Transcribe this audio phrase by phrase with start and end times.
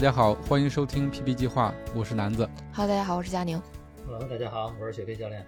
[0.00, 2.48] 大家好，欢迎收听 PP 计划，我是南子。
[2.72, 3.60] Hello，大家好，我是佳宁。
[4.06, 5.46] Hello，大家好，我是雪飞教练。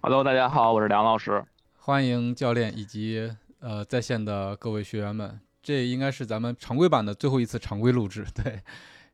[0.00, 1.40] Hello，大家好，我是梁老师。
[1.78, 8.26] 欢迎教练以及呃在线的各位学员们，这应该是咱们常规版的最后一次常规录制。
[8.34, 8.60] 对，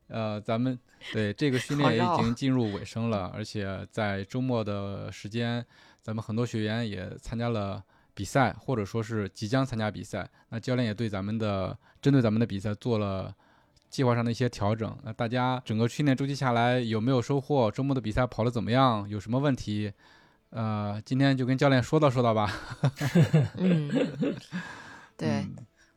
[0.07, 0.79] 呃，咱们
[1.13, 5.63] 对这个训练也已经进入尾声了，而且在周末的时间，
[6.01, 7.83] 咱们很多学员也参加了
[8.15, 10.27] 比赛，或者说是即将参加比赛。
[10.49, 13.31] 那教练也对咱们的针对咱们的比赛做了。
[13.89, 17.71] 计划上的一些调整，那大家整个训练周期下来有没有收获？
[17.71, 19.07] 周末的比赛跑得怎么样？
[19.09, 19.91] 有什么问题？
[20.51, 22.51] 呃，今天就跟教练说道说道吧。
[23.57, 23.89] 嗯，
[25.17, 25.45] 对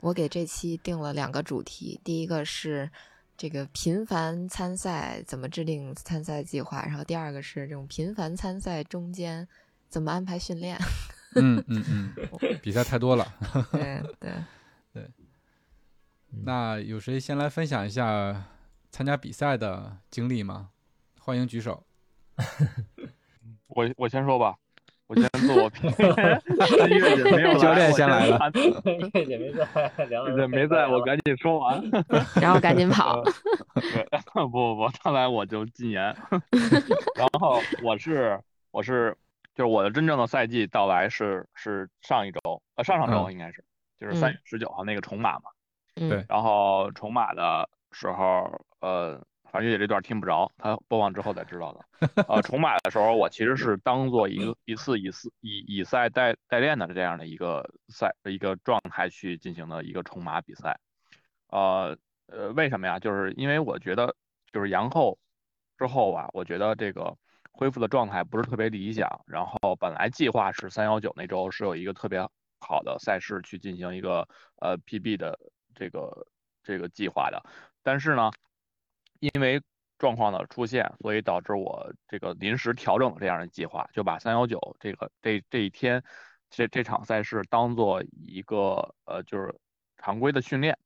[0.01, 2.91] 我给这期定了两个主题，第一个是
[3.37, 9.47] 这个频繁参赛怎么制定参赛计划，然后第二个是这种频繁参赛中间
[9.89, 10.79] 怎么安排训练。
[11.35, 12.13] 嗯嗯嗯，
[12.63, 13.35] 比赛太多了。
[13.73, 14.33] 对对。
[16.45, 18.45] 那有谁先来分享一下
[18.91, 20.71] 参加比赛的经历吗？
[21.21, 21.85] 欢迎举手。
[23.69, 24.57] 我我先说吧，
[25.07, 25.91] 我先自我评。
[26.89, 28.51] 月姐没有教练先来了。
[29.15, 31.81] 月姐没在，月姐 没在，我赶紧说完，
[32.41, 33.23] 然后赶紧跑。
[34.25, 36.03] 不不不，他来我就禁言。
[37.15, 39.17] 然后我是我是
[39.55, 42.41] 就是我的真正的赛季到来是是上一周
[42.77, 43.63] 呃上上周应该是
[44.01, 45.45] 就是三月十九号那个重马嘛。
[45.95, 52.25] 对，然后重马的时候，呃，反正月姐这段听不着，她播放之后才知道的。
[52.27, 60.80] 呃，重马的时候，我其实是当做一个一次以次以以赛代代练的这样的一个赛一个状态去进行的一个重马比赛。
[61.48, 61.95] 呃
[62.29, 62.98] 呃，为什么呀？
[62.98, 64.17] 就是因为我觉得
[64.51, 65.19] 就是阳后
[65.77, 67.14] 之后吧，我觉得这个
[67.53, 69.20] 恢复的状态不是特别理想。
[69.27, 72.27] 然后本来计划是三幺九那周是有一个特别
[72.61, 74.27] 好的赛事去进行一个
[74.59, 75.39] 呃 PB 的。
[75.75, 76.27] 这个
[76.63, 77.43] 这个计划的，
[77.83, 78.31] 但是呢，
[79.21, 79.61] 因为
[79.99, 86.03] 状况的出现，所以导致我这个临时调整了这样的计划，就把三幺九这个这这一天
[86.51, 89.55] 这这场赛事当做一个呃就是
[89.99, 90.77] 常规的训练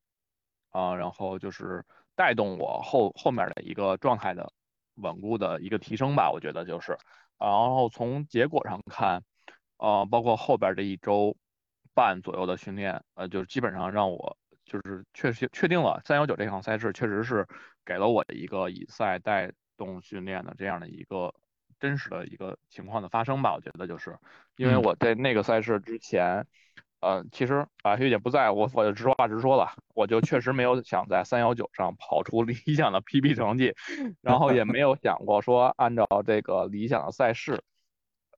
[0.71, 4.53] 啊，然后就是带动我后后面的一个状态的
[4.97, 6.99] 稳固的一个提升吧，我觉得就是，
[7.39, 9.23] 然后从结果上看，
[9.79, 11.37] 呃，包括后边这一周
[11.95, 14.37] 半左右的训练，呃，就基本上让我。
[14.66, 17.47] 就是确实确定了三幺九这场赛事确实是
[17.84, 21.32] 给了我一个以赛带动训练的这样的一个
[21.78, 23.55] 真实的一个情况的发生吧。
[23.55, 24.19] 我觉得就是
[24.56, 26.44] 因为我在那个赛事之前，
[27.00, 33.72] 呃，其实啊，学姐不在我我就直话直说了，我就确实没有想在三幺九上跑出理想的 PB 成绩，
[34.21, 37.62] 然后也没有想过说按照这个理想的赛事，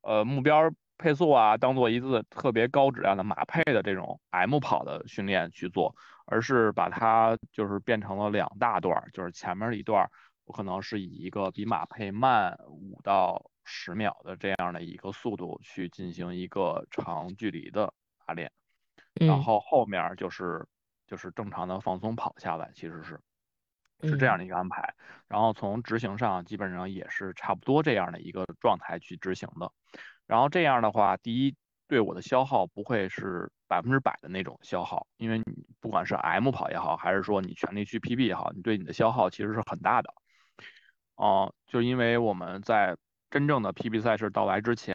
[0.03, 5.95] 呃，目标配速啊，当做一次特别高质量的马配的这种 M 跑的训练去做。
[6.31, 10.09] 而是把它就是变成了两大段，就是前面一段
[10.45, 17.93] 我可能是以一个比马配慢五到十秒的这样的一个速度去进行一个长距离的
[18.27, 18.53] 拉练，
[19.15, 20.67] 然后后面就是
[21.07, 23.19] 就是正常的放松跑下来，其实是
[24.03, 24.95] 是这样的一个安排。
[25.29, 29.73] 然后从执行上基本上也是差不多这样的一个状态去执行的。
[30.27, 31.57] 然后这样的话，第一
[31.89, 33.51] 对我的消耗不会是。
[33.69, 35.45] 百分之百的那种消耗，因为你
[35.79, 40.11] 不管是 M 跑也好，还是说你全力去 PB 也好，你对你的消耗其实是很大的。
[41.17, 42.97] 哦，就因为我们在
[43.29, 44.95] 真正的 PB 赛事到来之前，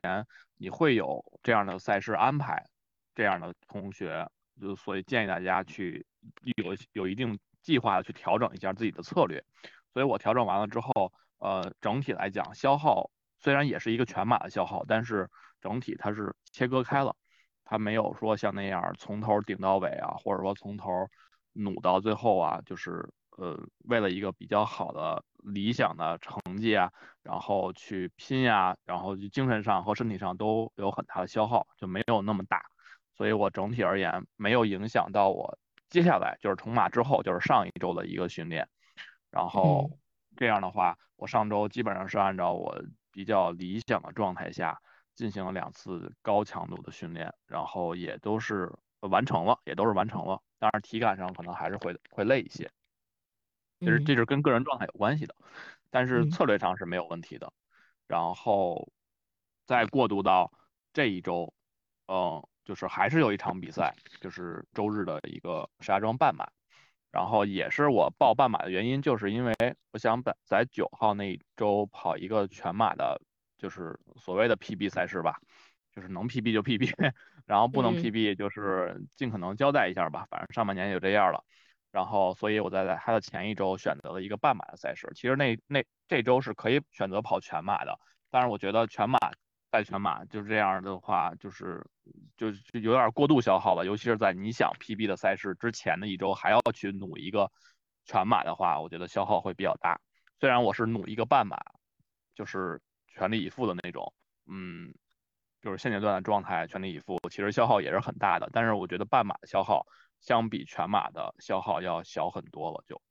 [0.57, 2.65] 你会有这样的赛事安排，
[3.13, 4.27] 这样的同学，
[4.59, 6.03] 就所以建议大家去
[6.57, 9.45] 有有一定计划的去调整一下自己的策略。
[9.93, 15.29] 所以我调整完了之后，呃，整体来讲消耗虽然也是一个全马的消耗，但是
[15.63, 17.15] 整体它是切割开了。
[17.65, 21.07] 它没有说像那样从头顶到尾啊，或者说从头
[21.53, 26.91] 努到最后啊，就是呃为了一个比较好的理想的成绩啊，
[27.23, 32.61] 然后去拼呀，然后就精神上和身体上都有很大的消耗，就没有那么大。
[33.15, 35.57] 所以我整体而言没有影响到我
[35.89, 38.67] 接下来就是重马之后就是上一周的一个训练。
[39.31, 39.89] 然后
[40.35, 44.77] 这样的话，我上周基本上是按照我比较理想的状态下。
[45.15, 48.71] 进行了两次高强度的训练，然后也都是
[49.01, 50.41] 完成了，也都是完成了。
[50.59, 52.71] 当然体感上可能还是会会累一些，
[53.79, 55.35] 就是这是跟个人状态有关系的，
[55.89, 57.51] 但是策略上是没有问题的。
[58.07, 58.91] 然后
[59.65, 60.51] 再过渡到
[60.93, 61.53] 这一周，
[62.07, 66.47] 嗯，就是还是有一场比赛，就是周日的一个石家庄半马。
[67.11, 69.53] 然后也是我报半马的原因，就是因为
[69.91, 73.21] 我想在在九号那一周跑一个全马的，
[73.63, 75.39] 就是所谓的 PB 赛事吧，
[75.95, 76.91] 就是能 PB 就 PB，
[77.47, 81.41] 然后不能 PB 就是尽可能交代一下吧，反正上半年就这样了。
[81.89, 87.97] 然后所以我在在它的前一周选择了一个半马的赛事，其实那那这周是可以选择跑全马的，
[88.29, 89.17] 但是我觉得全马。
[89.69, 91.83] 带全马就是这样的话，就是
[92.37, 97.51] 就就有点过度消耗了，尤其是在你想 PB 的赛事之前的一周还要去努一个
[98.05, 99.99] 全马的话，我觉得消耗会比较大。
[100.39, 101.57] 虽然我是努一个半马，
[102.35, 102.79] 就是
[103.13, 104.11] 全力以赴的那种，
[104.47, 104.93] 嗯，
[105.61, 108.49] 就是现阶段的状态全力以赴，其实消耗也是很大的。
[108.51, 109.85] 但是我觉得半马的消耗
[110.19, 113.01] 相比全马的消耗要小很多了，就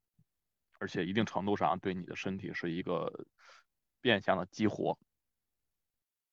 [0.79, 3.25] 而且一定程度上对你的身体是一个
[4.01, 4.97] 变相的激活。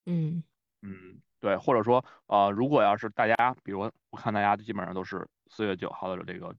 [0.06, 0.42] 嗯
[0.82, 3.80] 嗯，对，或者说，呃，如果要是大家，比如
[4.10, 6.54] 我看大家基本上都是四月九号的这个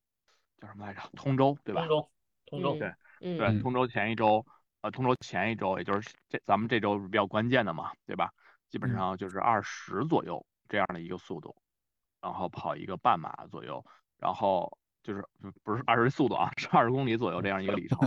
[0.61, 1.01] 叫什么来着？
[1.15, 1.81] 通州，对吧？
[1.81, 2.09] 通州，
[2.45, 4.45] 通州，对，嗯，对，通州前一周，
[4.81, 8.31] 呃，通州前一周，也就是这咱们这周是比较关键的嘛，对吧？
[8.69, 11.55] 基本上就是二十左右这样的一个速度，
[12.21, 13.83] 然后跑一个半马左右，
[14.17, 15.25] 然后就是
[15.63, 17.99] 不是二十速度啊，是二十公里左右这样一个里程，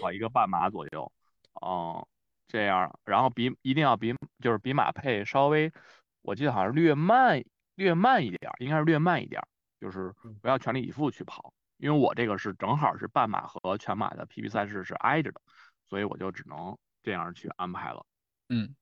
[0.00, 1.12] 跑一个半马左右，
[1.60, 2.04] 嗯。
[2.46, 5.72] 这样，然后比一定要比就是比马配稍微，
[6.20, 7.42] 我记得好像略慢
[7.74, 9.42] 略慢一点，应该是略慢一点，
[9.80, 15.40] 就是不要全力以赴去跑，因为我这个是正好是半马和全马的 PB 赛事是挨着的，
[15.88, 18.04] 所以我就只能这样去安排了。
[18.48, 18.74] 嗯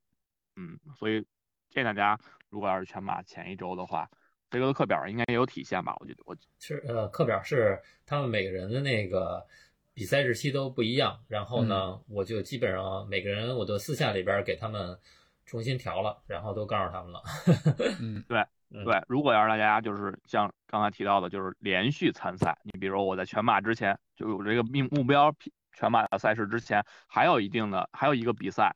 [0.56, 1.26] 嗯，所以
[1.70, 2.18] 建议大家
[2.50, 4.08] 如果要是全马前一周的话，
[4.50, 5.96] 飞哥的课表应该也有体现吧？
[6.00, 9.46] 我觉得我是呃课表是他们每个人的那个。
[9.94, 14.98] 比赛日期都不一样，然后呢，我就基本上每个人我都私下里边给他们
[15.44, 17.22] 重新调了，然后都告诉他们了。
[18.00, 25.30] 嗯，对对，如果要是大家就是像刚才提到的，就是连续参赛，你比如我在全马之前就有这个目目标，
[25.72, 28.74] 全马的赛事之前还有一定的还有一个比赛，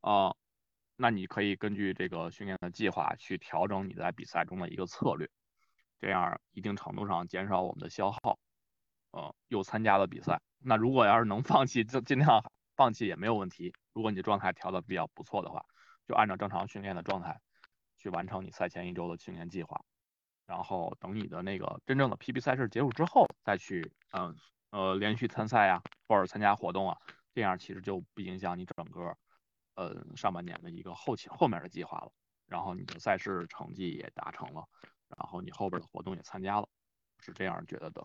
[0.00, 0.34] 啊，
[0.96, 5.28] 那你可以根据这个训练的计划去调整你在比赛中的一个策略，
[6.00, 8.38] 这样一定程度上减少我们的消耗。
[9.12, 10.40] 呃，又参加了比赛。
[10.60, 12.44] 那如果要是能放弃，就尽量
[12.76, 13.74] 放弃也没有问题。
[13.92, 15.64] 如果你状态调的比较不错的话，
[16.06, 17.40] 就按照正常训练的状态
[17.96, 19.82] 去完成你赛前一周的训练计划。
[20.46, 24.32] 然后等你的那个真正的 PB 赛事结束之后，再去嗯
[24.70, 26.96] 呃连续参赛呀，或者参加活动啊，
[27.34, 29.16] 这样其实就不影响你整个
[29.74, 32.10] 呃上半年的一个后期后面的计划了。
[32.46, 34.64] 然后你的赛事成绩也达成了，
[35.16, 36.68] 然后你后边的活动也参加了，
[37.20, 38.04] 是这样觉得的。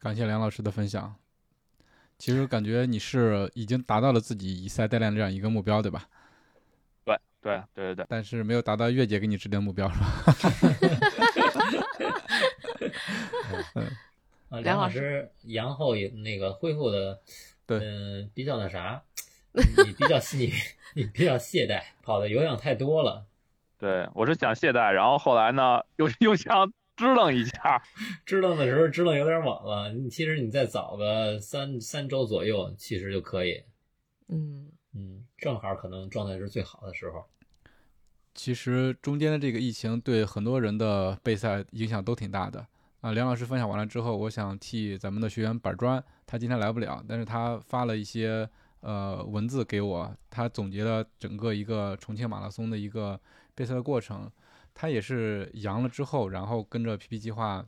[0.00, 1.14] 感谢梁老师的分享。
[2.18, 6.08] 其实感觉你是已经达到了自己以赛代练这样一个目标，对吧？
[7.04, 8.06] 对对对对对。
[8.08, 10.06] 但是没有达到月姐给你制定目标，是吧？
[14.50, 17.20] 梁老师阳后也那个恢复的，
[17.66, 19.02] 对，嗯，比较那啥，
[19.52, 20.52] 你比较细，
[20.94, 23.26] 你比较懈怠，跑的有氧太多了。
[23.78, 26.72] 对，我是想懈怠，然后后来呢，又又想。
[26.96, 27.80] 支棱一下，
[28.26, 29.92] 支棱的时候支棱有点晚了。
[29.92, 33.62] 你其实你再早个三三周左右，其实就可以。
[34.26, 37.24] 嗯嗯，正好可能状态是最好的时候。
[38.34, 42.66] 其实中间的这个疫情对很多人的备赛影响都挺大的
[43.00, 43.12] 啊。
[43.12, 48.48] 梁老师分享完了之后，我想替咱们的学员板砖，他今天来不了，但是他发了一些
[48.80, 53.20] 呃文字给我，他总结了整个一个重庆马拉松的一个
[53.54, 54.30] 备赛的过程。
[54.74, 57.66] 他也是阳了之后，然后跟着 PP 计划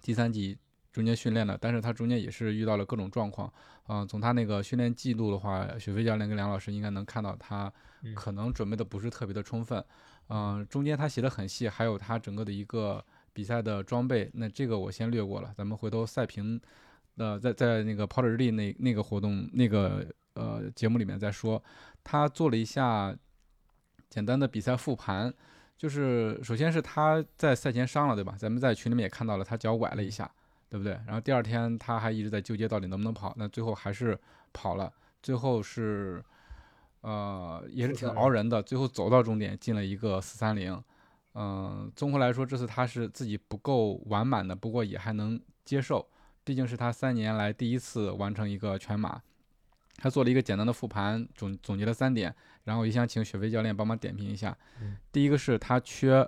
[0.00, 0.56] 第三级
[0.92, 3.52] 中间训练的，但是他中间也是遇到了各种状况。
[3.88, 7.72] 嗯，从他那个训练记录的话，雪飞教练跟梁老师应该能看到他
[8.14, 9.84] 可能准备的不是特别的充分。
[10.28, 13.04] 嗯，中间他写的很细，还有他整个的一个
[13.38, 16.60] 比赛的装备，那这个我先略过了，咱们回头赛评，
[17.18, 20.04] 呃，在在那个跑者日历那那个活动那个
[20.34, 21.62] 呃节目里面再说。
[22.02, 23.16] 他做了一下
[24.10, 25.32] 简单的比赛复盘。
[25.76, 28.34] 就是首先是他在赛前伤了，对吧？
[28.36, 30.28] 咱们在群里面也看到了，他脚崴了一下，
[30.68, 30.94] 对不对？
[31.06, 34.18] 然后第二天他还一直在纠结到底能不能跑，那最后还是
[34.52, 34.92] 跑了。
[35.22, 36.20] 最后是，
[37.02, 40.82] 呃，也是挺熬人的，最后走到终点进了一个四三零。
[41.40, 46.04] 嗯，综合来说，这次他是自己不够完满的，不过也还能接受，
[46.42, 49.22] 毕竟是他三年来第一次完成一个全马。
[49.98, 54.56] 他做了一个简单的复盘，总总结了三点，然后也想请雪飞教练帮忙点评一下。
[55.12, 56.26] 第一个是他缺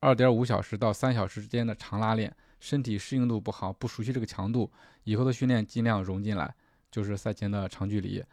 [0.00, 4.72] 二点五小时到三小时之间的长拉练，身体适应度不好，不熟悉这个强度，
[5.04, 6.54] 以后的训练尽量融进来，
[6.90, 8.24] 就是赛前的长距离。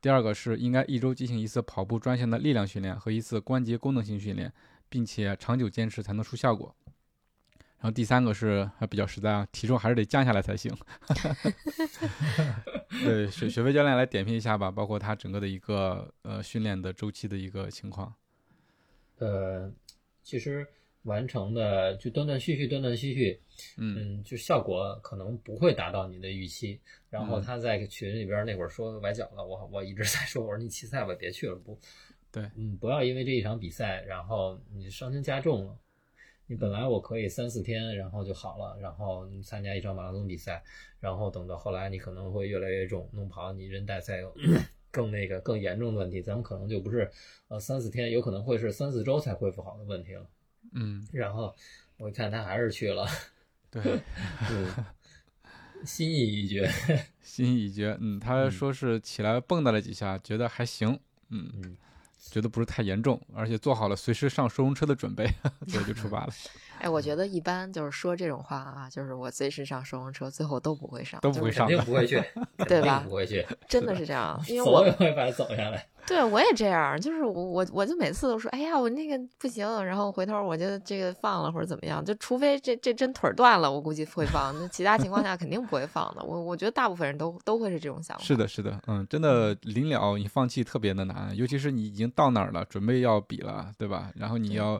[0.00, 4.52] 第二个是应该一周进行一次跑步专项的力量训练和一次关节功能性训练，
[4.94, 6.72] 并且长久坚持才能出效果。
[7.78, 10.72] 然后第三个是还比较实在啊，体重还是得降下来才行。
[13.04, 18.14] 对，雪雪飞教练来点评一下吧，包括他整个的一个呃训练的周期的一个情况。
[19.18, 19.68] 呃，
[20.22, 20.64] 其实
[21.02, 23.40] 完成的就断断续续，断断续续，
[23.78, 26.80] 嗯，就效果可能不会达到你的预期。
[27.10, 31.76] 然后他在群里边那会儿说崴脚了，我我一直在说，我说你弃赛吧，别去了，不，
[32.34, 35.78] 对，嗯，不要因为这一场比赛，然后你伤情加重了。
[36.46, 40.62] 你本来我可以三四天，然后就好了，然后你参加一场马拉松比赛，
[41.00, 44.34] 然后等到后来你可能会越来越重，弄不好你韧带再有
[44.90, 47.10] 更那个更严重的问题，咱们可能就不是
[47.48, 50.28] 呃三四天，有可能会是三四周才恢复好的问题了。
[50.72, 51.54] 嗯，然后
[51.96, 53.06] 我一看他还是去了，
[53.70, 53.80] 对，
[54.50, 54.84] 嗯，
[55.86, 56.68] 心意已决，
[57.22, 57.96] 心意已决。
[58.00, 60.98] 嗯，他说是起来蹦跶了几下，觉得还行。
[61.30, 61.76] 嗯嗯。
[62.30, 65.32] 觉得不是太严重，而且做好了随时上收容车的准备，
[65.68, 66.32] 所以就出发了。
[66.80, 72.22] 哎，我觉得一般就是说这种话啊，就是我随时上收容车，最后都不会上，都不会上，肯定不会去，
[72.68, 73.02] 对吧？
[73.08, 75.86] 不会去，真的是这样， 因为我也会把它走下来。
[76.06, 86.22] 对，我也这样，就是我我我就每次都说，哎呀，我那个不行，然后回头我就这个放了或者怎么样，就除非这这真腿断了，我估计会放，那其他情况下肯定不会放的。
[86.22, 88.22] 我我觉得大部分人都都会是这种想法。
[88.22, 94.10] 是的，是的，嗯，真的临了你放弃特别的难，尤其是你已经到哪儿了，准备要比了，对吧？
[94.14, 94.78] 然后你要，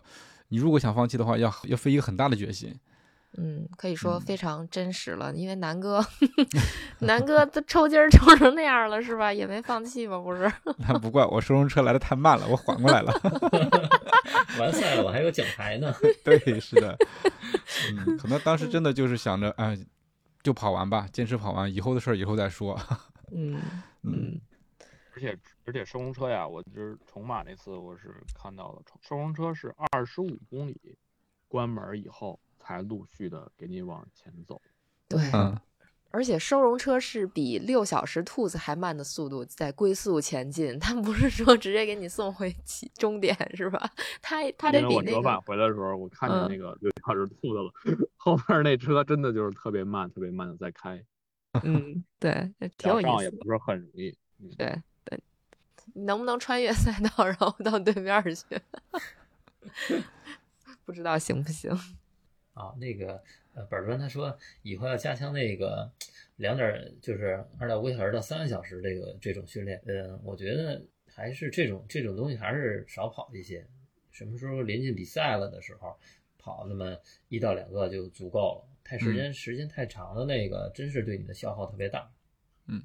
[0.54, 2.72] 你如果想放弃的话，要要费一个很大的决心。
[3.36, 6.00] 嗯，可以说非常真实了，因为南哥，
[7.02, 9.32] 南哥都抽筋儿抽成那样了，是吧？
[9.32, 10.16] 也没放弃吧？
[10.16, 10.48] 不是？
[10.78, 13.12] 那不怪我，收容车来的太慢了，我缓过来了。
[14.60, 15.92] 完赛了，我还有奖牌呢。
[16.22, 16.96] 对，是的。
[17.90, 19.76] 嗯，可能当时真的就是想着，哎，
[20.44, 22.78] 就跑完吧，坚持跑完，以后的事儿以后再说。
[23.32, 23.60] 嗯
[24.04, 24.40] 嗯。
[25.14, 30.96] 而且而且收容车呀，我就是重马那次，我是看到了，收容车是二十五公里
[31.48, 32.38] 关门以后。
[32.66, 34.58] 才陆续的给你往前走，
[35.06, 35.20] 对，
[36.10, 43.90] 而且收容车是比六小时兔子还慢的速度在龟速前进，它不是说直接给你送回起终点是吧？
[44.22, 45.10] 它它得比那个。
[45.10, 47.70] 我折返回来的时候，我看见那个六小时兔子了，
[48.16, 51.04] 后面那车真的就是特别慢，特别慢的在开。
[51.64, 53.24] 嗯，对，挺有意思。
[53.24, 54.16] 也不是很容易。
[54.56, 54.74] 对
[55.92, 58.60] 对，能不能穿越赛道，然后到对面去？
[60.84, 61.70] 不知道行不行。
[62.54, 63.22] 啊，那个
[63.54, 65.90] 呃，本专他说以后要加强那个
[66.36, 69.82] 两点，就是二点五小时到三个小时这个这种训练。
[69.86, 73.66] 嗯，我觉得还是这种这种东西还是少跑一些。
[74.10, 75.98] 什么时候临近比赛了的时候，
[76.38, 76.96] 跑那么
[77.28, 78.70] 一到两个就足够了。
[78.84, 82.08] 太时间时间太长的那个，真是对你的消耗特别大。
[82.66, 82.82] 嗯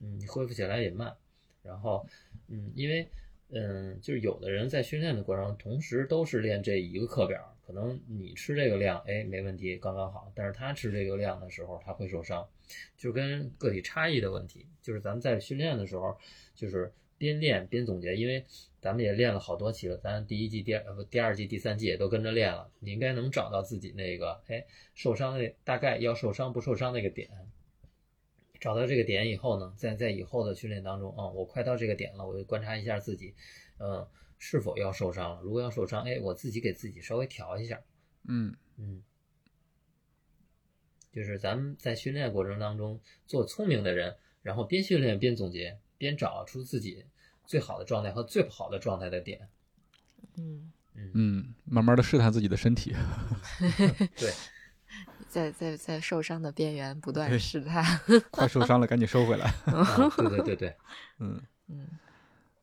[0.00, 1.14] 嗯，你恢复起来也慢。
[1.62, 2.04] 然后
[2.52, 3.08] 嗯，因为
[3.48, 7.48] 嗯，就是有的人在训练的过程中，同时都是练这一个课表。
[7.64, 10.30] 可能你吃这个量，哎，没问题，刚刚好。
[10.34, 12.46] 但是他吃这个量的时候，他会受伤，
[12.96, 14.66] 就跟个体差异的问题。
[14.82, 16.18] 就是咱们在训练的时候，
[16.54, 18.44] 就是边练边总结，因为
[18.80, 27.30] 咱们也练了好多期了，咱第一季、第二呃不第二季、第三季也都跟着练了，你应该能找到自己那个，哎，受伤的大概要受伤不受伤那个点。
[28.62, 33.34] 找到这个点以后呢，在在以后的训练当中，啊，我快到这个点了，我就观察一下自己，
[33.78, 34.08] 嗯。
[34.44, 35.40] 是否要受伤了？
[35.40, 37.80] 如果要受伤，哎，我自己给自己稍微调一下。
[38.24, 39.00] 嗯嗯，
[41.12, 47.04] 就是咱们在训练过程当中做聪明的人，然后边训练边总结，边找出自己
[47.46, 49.48] 最好的状态和最不好的状态的点。
[50.36, 52.92] 嗯嗯嗯，慢慢的试探自己的身体。
[54.18, 54.32] 对，
[55.32, 57.82] 在在在受伤的边缘不断试探。
[58.30, 59.50] 快受伤了，赶紧收回来。
[60.18, 60.76] 对对对对，
[61.20, 61.88] 嗯嗯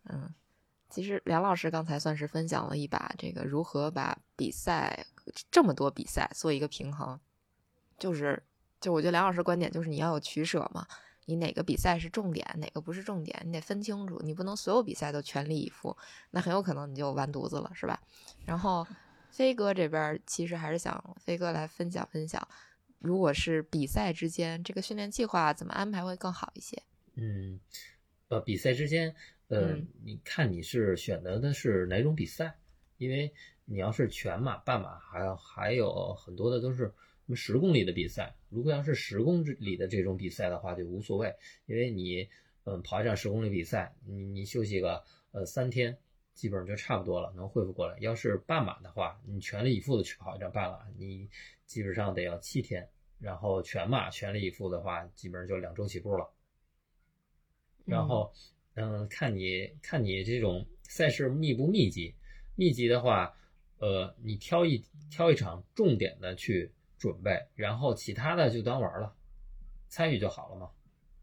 [0.04, 0.34] 嗯。
[0.88, 5.04] 其实梁老师刚才算是分享了一把这个如何把比赛
[5.50, 7.20] 这么多比赛做一个平衡，
[7.98, 8.42] 就是
[8.80, 10.86] 就我觉得梁老师观点就是你要有取舍嘛，
[11.26, 15.98] 你哪个比赛是重点，哪个不是重点，你得分清楚，你不能所有比赛都全力以赴，
[16.32, 18.00] 那很有可能你就完犊子了，是吧？
[18.46, 18.86] 然后
[19.30, 22.48] 飞哥这边其实还是想飞哥来分享分享，
[23.00, 26.82] 如果是比赛之间这个训练计划怎么安排会更好一些？
[27.16, 27.60] 嗯，
[28.28, 29.16] 呃，比赛之间。
[29.48, 32.56] 呃，你看你是选择的是哪种比赛？
[32.98, 33.34] 因为
[33.66, 36.94] 你要是全马、半马，还有还有很多的都是什
[37.26, 38.36] 么十公里的比赛。
[38.50, 41.34] 如果要是十公里的这种比赛的话，就无所谓，
[41.66, 42.30] 因为你
[42.66, 45.98] 嗯，跑一场十公里比赛，你你休息个呃三天，
[46.40, 47.98] 基本上就差不多了，能恢复过来。
[48.00, 51.30] 要是半马的话，你全力以赴的去跑一场半马，你
[51.66, 52.88] 基本上得要七天。
[53.20, 56.32] 然后全马全力以赴的话，基本上就两周起步了。
[57.84, 58.32] 然后，
[58.76, 62.16] 嗯，看你看你这种赛事密不密集，
[62.56, 63.36] 密集的话，
[63.80, 64.82] 呃，你挑一
[65.12, 69.14] 挑一场重点的去准备，然后其他的就当玩了，
[69.90, 70.72] 参与就好了嘛。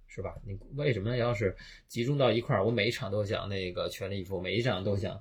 [0.07, 0.35] 是吧？
[0.45, 1.55] 你为什么要是
[1.89, 2.65] 集中到一块儿？
[2.65, 5.21] 我每一场都想那个全力以赴，每一场都想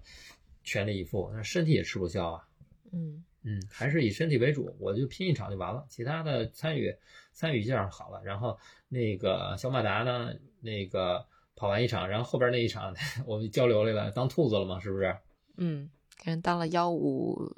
[0.63, 2.48] 全力以赴，那身体也吃不消啊。
[2.94, 6.96] 嗯嗯，还是以身体为主，我就拼一场就完了，其他的参与
[7.34, 8.24] 参与一下好了。
[8.24, 11.25] 然后那个小马达呢，那个
[11.56, 12.96] 跑完一场，然后后边那一场
[13.27, 15.15] 我们交流来了，当兔子了嘛，是不是？
[15.58, 15.89] 嗯，
[16.24, 17.51] 给人当了幺五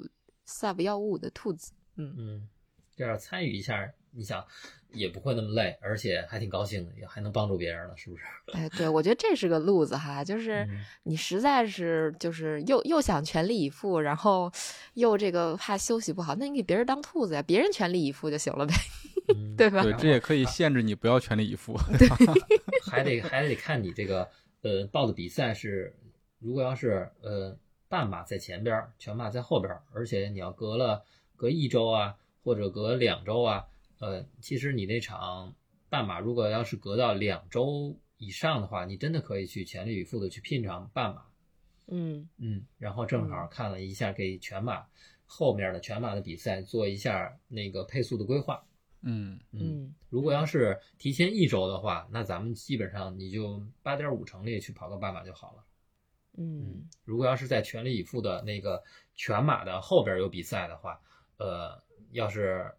[0.46, 1.72] sub 幺五五的兔子。
[1.96, 2.48] 嗯嗯，
[2.96, 4.44] 这样参与一下，你想。
[4.92, 8.22] 也不会那么累，而且还挺高兴的，也还能帮助别人了，是不是？
[8.54, 10.66] 哎，对，我觉得这是个路子哈，就是
[11.02, 14.50] 你实在是就是又又想全力以赴，然后
[14.94, 18.72] 又这个怕休息不好，那你给别人当兔子呀，别人全力以赴就行了呗，
[19.58, 19.82] 对吧？
[19.82, 21.78] 对，这也可以限制你不要全力以赴。
[21.98, 22.08] 对，
[22.90, 24.26] 还得还得看你这个
[24.62, 25.94] 呃报的比赛是，
[26.38, 27.54] 如果要是呃
[27.88, 31.04] 半马在前边，全马在后边，而且你要隔了
[31.36, 33.66] 隔一周啊，或者隔两周啊。
[33.98, 35.54] 呃，其实你那场
[35.88, 41.24] 半马，如果要是隔到两周以上的话，你真的可以去全力以赴的去拼场半马。
[41.88, 44.86] 嗯嗯，然后正好看了一下，给全马
[45.26, 48.64] 后面的全马的比赛做一下那个配速的规划。
[49.02, 55.64] 嗯嗯，如果要是提前一周的话，那咱们基本上你就八点五成力去跑个半马就好了。
[56.36, 58.84] 嗯，如果要是在全力以赴的那个
[59.16, 61.00] 全马的后边有比赛的话，
[61.38, 62.70] 呃，要是。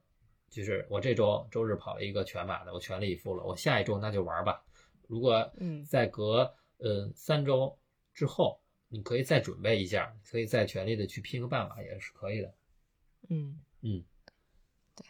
[0.49, 3.43] 就是我这周周日跑了一个全马的，我全力以赴了。
[3.43, 4.63] 我下一周那就玩吧。
[5.07, 7.77] 如果嗯再隔呃三周
[8.13, 12.53] 之后，你可以再准备一下，可以再全力的去拼个半马也是可以的。
[13.29, 14.03] 嗯嗯，
[14.95, 15.05] 对，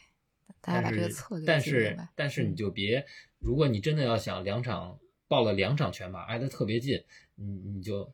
[0.61, 3.05] 大家把这个策略但是但是你就别，
[3.39, 7.03] 如果你真的要想两场报了两场全马挨得特别近，
[7.35, 8.13] 你你就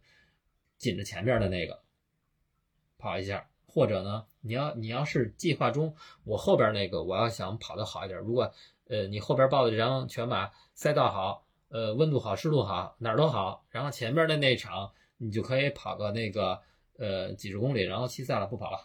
[0.77, 1.83] 紧着前边的那个
[2.97, 3.49] 跑一下。
[3.75, 8.53] 或者呢，你要你要是计划中我后边那个我要想跑得好一点，如果
[8.87, 16.61] 呃你后边报的这张全马赛道好，呃温度好湿度好哪儿都好，然后前边的那场你就可以跑个那个
[16.97, 18.79] 呃几十公里，然后弃赛了不跑了，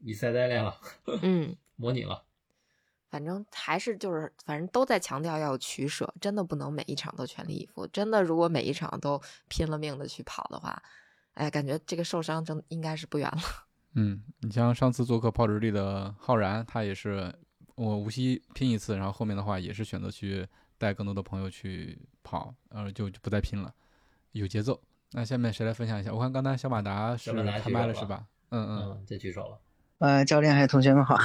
[0.00, 0.76] 以赛代练了，
[1.22, 2.24] 嗯，模拟了，
[3.08, 10.82] 反正还是就是反正都在强调要有取舍，真的不能每一场都全力以赴，真的如果每一场都拼了命的去跑的话，
[11.34, 13.38] 哎，感觉这个受伤真应该是不远了。
[13.94, 17.32] 嗯，你像上次做客跑日历的浩然，他也是
[17.74, 20.46] 我无锡拼一次，然后后面的话也是选择去
[20.78, 23.72] 带更多的朋友去跑，然后就就不再拼了，
[24.32, 24.80] 有节奏。
[25.12, 26.10] 那下面谁来分享一下？
[26.10, 28.24] 我看刚才小马达是开麦了是吧？
[28.50, 29.58] 嗯嗯，再举手了。
[29.98, 31.16] 呃，教练还有同学们好，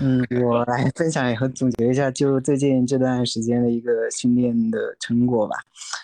[0.00, 5.56] 嗯，我来分享和总结一下，就最近这段时间的一个训练的成果吧。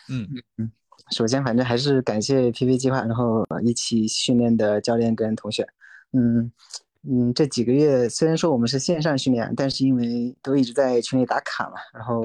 [0.09, 0.73] 嗯嗯，
[1.13, 5.65] 首先反正还是感谢 PP 计划，然后一起训练的教练跟同学。
[6.13, 6.53] 嗯
[7.05, 12.23] 嗯，这几个月虽然说我们是线上训练，但是因为都一直在群里打卡嘛，然后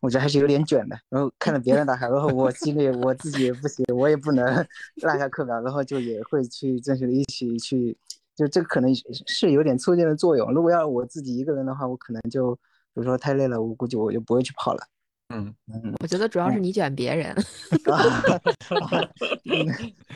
[0.00, 0.96] 我觉得还是有点卷的。
[1.08, 4.44] 然后看着别人打卡，然后我心里我自己也不行，我也不能
[5.02, 7.96] 落下课表，然后就也会去争取的一起去，
[8.36, 8.94] 就这个可能
[9.26, 10.52] 是有点促进的作用。
[10.52, 12.60] 如果要我自己一个人的话，我可能就比
[12.94, 14.86] 如说太累了，我估计我就不会去跑了。
[15.28, 17.34] 嗯嗯，我觉得主要是你卷别人。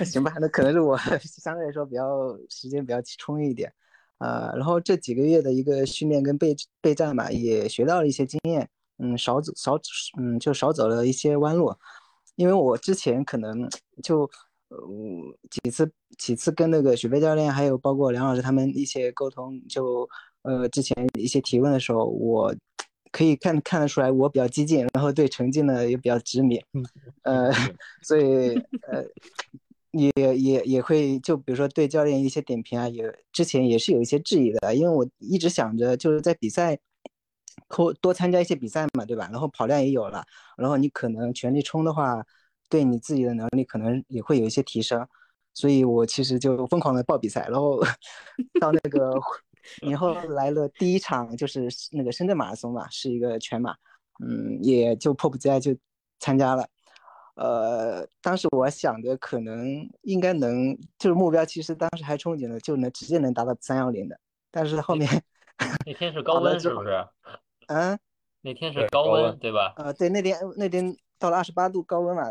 [0.05, 2.07] 行吧，那可能是我 相对来说比较
[2.49, 3.73] 时间比较充裕一点，
[4.19, 8.69] 呃，然后这几个月的一个训练跟备备战吧，也学到了一些经验，
[8.99, 9.77] 嗯，少走少
[10.17, 11.75] 嗯就少走了一些弯路，
[12.37, 13.69] 因为我之前可能
[14.05, 14.31] 就
[14.69, 14.79] 呃
[15.51, 20.09] 几次几次跟那个许飞教练还有包括梁老师他们一些沟通，就
[20.43, 22.55] 呃之前一些提问的时候，我。
[23.13, 26.63] 可以看看得出来，我比较激进，然后对成绩呢也比较执迷，
[27.23, 27.51] 呃，
[28.03, 29.05] 所以呃
[29.91, 36.79] 也也也会就比如说对教练一些点评啊，也之前也是有一些质疑的，因为我一直想着就是在比赛
[37.69, 39.29] 多多参加一些比赛嘛，对吧？
[39.33, 40.25] 然后跑量也有了，
[40.57, 42.25] 然后你可能全力冲的话，
[42.69, 45.05] 对你自己的能力可能也会有一些提升，
[45.53, 47.81] 所以我其实就疯狂的报比赛，然后
[48.61, 49.13] 到那个。
[49.83, 53.75] 然后来了第一场就是那个深圳马拉松嘛，是一个全马，
[54.25, 55.77] 嗯，也就迫不及待就
[56.19, 56.67] 参加了。
[57.37, 64.19] 呃，当时我想着可能应该能，就是目标其实当时还憧憬的就能直接能达到三幺零的，
[64.51, 65.09] 但是后面
[65.87, 67.07] 那天是高温是不是？
[67.69, 67.99] 嗯，
[68.43, 69.73] 那天是高温对吧？
[69.77, 72.31] 呃，对，那天那天到了二十八度高温嘛，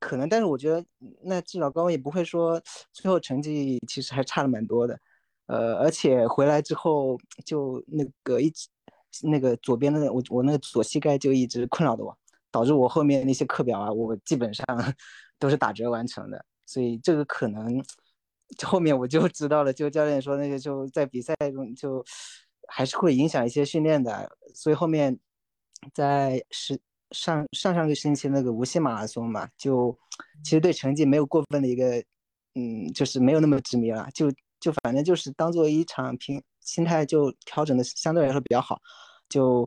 [0.00, 0.84] 可能，但是我觉得
[1.22, 2.60] 那至少高温也不会说
[2.92, 4.98] 最后成绩其实还差了蛮多的，
[5.48, 8.68] 呃，而且回来之后就那个一直
[9.22, 12.16] 那个左边的我我那个左膝盖就一直困扰着我，
[12.50, 14.64] 导致我后面那些课表啊，我基本上
[15.38, 17.84] 都是打折完成的，所以这个可能
[18.64, 22.04] 后面我就知道了，就教练说那个就在比赛中就
[22.68, 25.18] 还是会影响一些训练的，所以后面
[25.92, 26.80] 在十。
[27.12, 29.98] 上上上个星期那个无锡马拉松嘛，就
[30.44, 32.04] 其实对成绩没有过分的一个，
[32.54, 34.30] 嗯，就是没有那么执迷了，就
[34.60, 38.80] 就反正就是当做一场平，心态就调整的相对来说比较好，
[39.28, 39.66] 就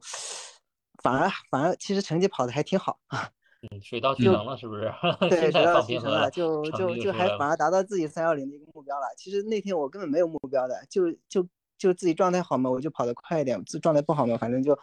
[1.03, 3.29] 反而反而其实成绩跑的还挺好啊，
[3.71, 4.91] 嗯，水到渠成了是不是？
[5.29, 9.05] 对，水到渠成了，就就就还反而达到自己三幺零的一个目标了。
[9.17, 14.77] 其实那天我根本没有目标的，就就就自己状态好嘛，我就跑得快一点；自状态不好嘛，反正就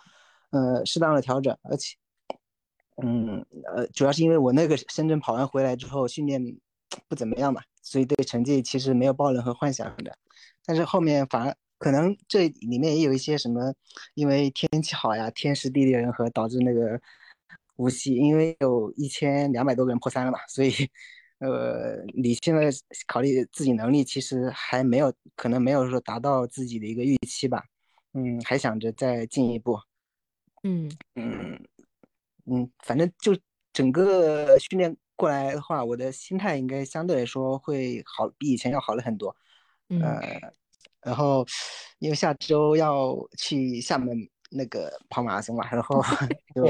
[0.51, 1.97] 呃适当的调整，而且。
[3.01, 6.43] 嗯，呃，主要是因为我那个深圳跑完回来之后训练
[7.07, 10.17] 不怎么样嘛，所以对成绩其实没有抱任何幻想的。
[10.65, 13.75] 但是后面反而可能这里面也有一些什么，
[14.15, 17.01] 因为天气好呀，天时地利人和导致那个
[17.77, 20.73] 无锡，因为有一千两百多个人破三了嘛，所以
[21.39, 22.71] 呃，你现在
[23.07, 27.65] 考虑自己能力，其实还没有可能没有说达到自己的一个预期吧。
[28.13, 29.79] 嗯，还想着再进一步。
[30.65, 31.59] 嗯嗯。
[32.51, 33.37] 嗯，反正就
[33.75, 39.35] 整个训练过来的话，我的心态应该相对来说会好，比以前要好了很多。
[39.89, 40.23] 呃，
[41.03, 41.45] 然后
[41.99, 44.17] 因为下周要去厦门
[44.51, 46.01] 那个跑马拉松嘛，然后
[46.55, 46.65] 就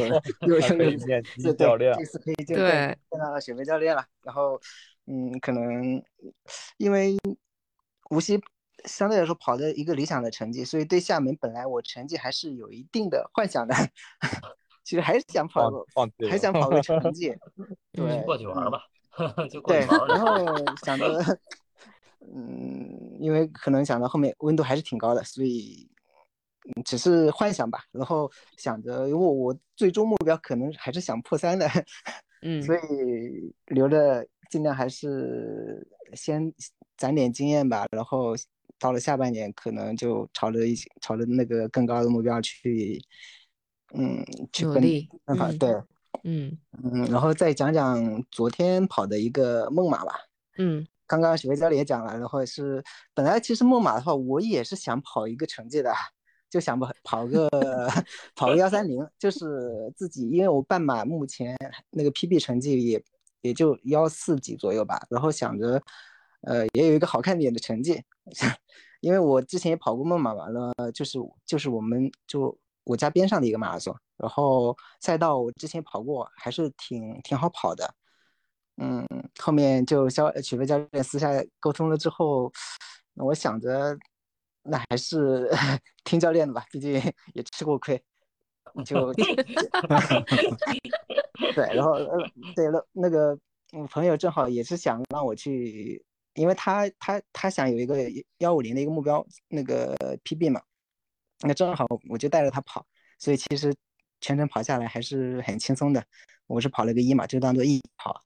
[0.46, 1.22] 又又又见
[1.58, 4.02] 教练，这次可以见见到了雪梅教练了。
[4.22, 4.58] 然后
[5.04, 6.02] 嗯，可能
[6.78, 7.18] 因为
[8.08, 8.40] 无锡
[8.86, 13.74] 相对来说跑的一个理想的成绩，所以对厦门本来我成绩还是有一定的幻想的。
[14.88, 15.84] 其实还是想跑个，
[16.30, 17.30] 还想跑个成绩，
[17.92, 18.80] 对，过去玩吧，
[19.50, 20.00] 就过去玩。
[20.08, 20.46] 然后
[20.82, 21.38] 想着，
[22.20, 25.86] 嗯，因为可能想到后面温度还是挺高的，所以
[26.86, 27.80] 只是幻想吧。
[27.92, 31.68] 然后想着，因为我最终目标可能还是想破三的，
[32.40, 36.50] 嗯，所以留着尽量还是先
[36.96, 37.84] 攒点经验吧。
[37.90, 38.34] 然后
[38.78, 42.98] 到了下半年，可能就朝着一朝着那个更高的目标去。
[43.94, 44.22] 嗯，
[44.62, 45.70] 努力办法对，
[46.24, 50.12] 嗯嗯，然后再讲讲昨天跑的一个梦马吧。
[50.58, 55.90] 嗯，刚刚许飞教练也讲了，然后是本来其实梦马的话，我也是想跑一个成绩的，
[56.50, 57.48] 就想跑跑个
[58.36, 61.56] 跑个幺三零，就是自己，因为我半马目前
[61.90, 63.02] 那个 PB 成绩也
[63.40, 65.82] 也就幺四几左右吧，然后想着
[66.42, 68.02] 呃也有一个好看点的成绩，
[69.00, 72.54] 因为我之前也跑过梦马完了，就是就是我们就。
[72.88, 77.94] 我家边上的一个马拉松，然后赛道我之前跑过，还是挺挺好跑的。
[78.78, 79.06] 嗯，
[79.40, 81.28] 后面就教曲飞教练私下
[81.60, 82.50] 沟通了之后，
[83.16, 83.94] 我想着
[84.62, 85.50] 那还是
[86.04, 86.94] 听教练的吧，毕竟
[87.34, 88.02] 也吃过亏。
[88.86, 89.12] 就
[91.54, 91.98] 对，然后
[92.56, 93.38] 对了，那个
[93.72, 96.02] 我朋友正好也是想让我去，
[96.34, 97.96] 因为他他他想有一个
[98.38, 100.62] 幺五零的一个目标，那个 PB 嘛。
[101.40, 102.84] 那正好我就带着他跑，
[103.18, 103.74] 所以其实
[104.20, 106.04] 全程跑下来还是很轻松的。
[106.46, 108.24] 我是跑了个一嘛，就当做一跑。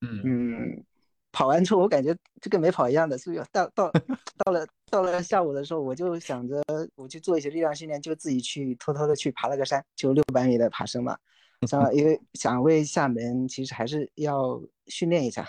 [0.00, 0.84] 嗯
[1.32, 3.90] 跑完之后我感觉就跟没跑一样的，所以到到
[4.44, 6.62] 到了到了下午的时候，我就想着
[6.94, 11.18] 我去做一些力量训练，就自己去偷偷的去爬了个山，就六百米的爬升嘛。
[11.66, 15.44] 想因为想为厦门，其实还是要训练一下。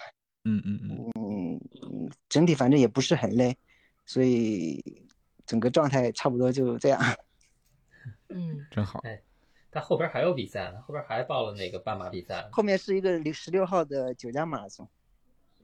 [0.46, 3.56] 嗯嗯嗯嗯，整体反正也不是很累，
[4.06, 5.05] 所以。
[5.46, 7.00] 整个状态差不多就这样，
[8.30, 9.00] 嗯，真好。
[9.04, 9.22] 哎，
[9.72, 12.48] 他后边还有比赛呢，后边还报了那个半马比赛。
[12.52, 14.90] 后面是一个十六号的九江马拉松。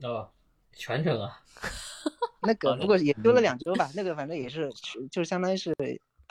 [0.01, 0.31] 哦，
[0.73, 1.41] 全程啊？
[2.43, 4.71] 那个不过也休了两周吧，那个反正也是，
[5.11, 5.75] 就相当于是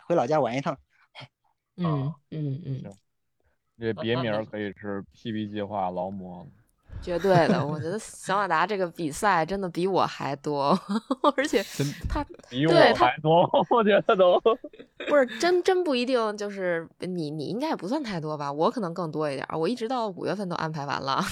[0.06, 0.76] 回老家玩一趟。
[1.76, 2.94] 嗯嗯嗯。
[3.78, 6.46] 这别名可以是 PB 计划劳模。
[7.02, 10.78] 绝对的，我觉得小马达这个比赛真的比我还多，
[11.36, 11.64] 而且
[12.08, 14.38] 他比我还多，我觉得都
[15.08, 21.22] 不是真真不一定，就是你你应该也不算太多吧，我可能更多一点，我一直到五月份都安排完了。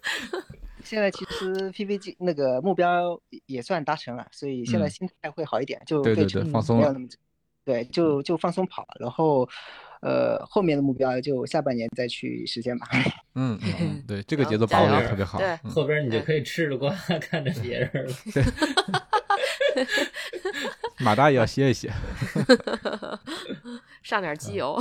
[0.82, 6.94] 现在其实 PPG 那个目标也算达成了，所以现在心态会好一点，就对对对，放松了，
[7.64, 9.48] 对，就就放松跑，然后。
[10.04, 12.86] 呃，后面的目标就下半年再去实现吧。
[13.36, 15.38] 嗯嗯，对，这个节奏把握的特别好。
[15.38, 18.12] 对，后边你就可以吃着瓜 看着别人了。
[21.00, 21.90] 马大也要歇一歇，
[24.02, 24.78] 上点机油。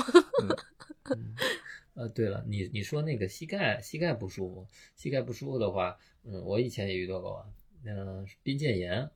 [1.94, 7.48] 呃，对了，你你说那个膝盖膝盖不舒服，膝盖不舒服的话，嗯，我以前也遇到过，
[7.86, 9.10] 嗯，髌腱炎，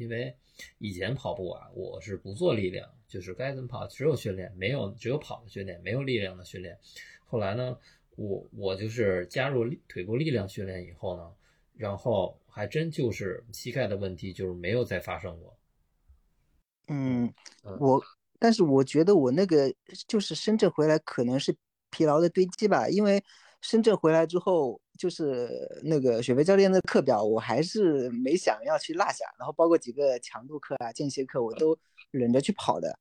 [0.00, 0.34] 因为
[0.78, 6.78] 以前跑步啊，我是不做力量，就是该怎么跑只有训练，没有只有跑的训练，没有力量的训练。
[7.26, 7.76] 后来呢，
[8.16, 11.30] 我我就是加入腿部力量训练以后呢，
[11.76, 15.56] 然后还真就是膝盖的问题就是没有再发生过。
[16.88, 17.32] 嗯，
[17.78, 18.02] 我。
[18.42, 19.70] 但是我觉得我那个
[20.08, 21.54] 就是深圳回来可能是
[21.90, 23.22] 疲劳的堆积吧，因为
[23.60, 31.74] 深圳回来之后就是那个雪飞教练的课表，我还是没想要去落下，然后包括几个强度课啊、间歇课，我都
[32.10, 32.94] 忍着去跑的。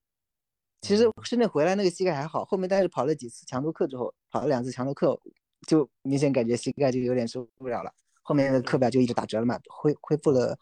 [0.79, 5.19] 其实深圳回来那个膝盖还好，后面但是跑了几次强度课之后，跑了两次强度课，
[5.67, 7.93] 就明显感觉膝盖就有点受不了了。
[8.21, 10.57] 后面的课表就一直打折了嘛，恢恢复了，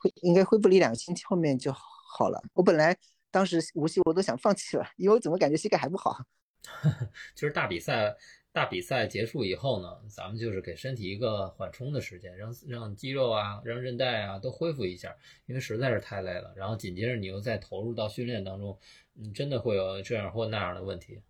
[0.00, 2.42] 恢应该恢复了一两个星期，后面就好了。
[2.54, 2.96] 我本来。
[3.30, 6.16] 当时无锡我都想放弃了，因为我怎么感觉膝盖还不好。
[7.36, 8.16] 就是大比赛，
[8.52, 15.14] 大比赛结束以后呢，咱们就是给身体一个缓冲的时间，让让肌肉啊、让韧带啊都恢复一下，
[15.46, 16.52] 因为实在是太累了。
[16.56, 18.76] 然后紧接着你又再投入到训练当中，
[19.16, 21.20] 嗯，真的会有这样或那样的问题。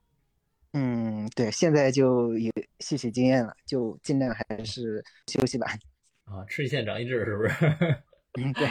[0.73, 5.67] 嗯，对，现在就有吸取经验了，就尽量还是休息吧。
[6.25, 8.03] 啊，吃一堑长一智，是不是？
[8.41, 8.71] 嗯，对，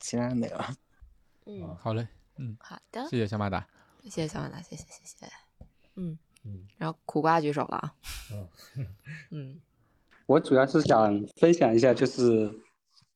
[0.00, 0.56] 其他的没有。
[1.46, 2.06] 嗯，好嘞。
[2.38, 3.66] 嗯，好的，谢谢小马达，
[4.02, 5.26] 谢谢小马达，谢谢谢谢，
[5.94, 7.76] 嗯嗯，然后苦瓜举手了。
[7.76, 7.94] 啊，
[8.32, 8.46] 嗯。
[9.32, 9.60] 嗯，
[10.26, 12.50] 我主要是想分享一下，就是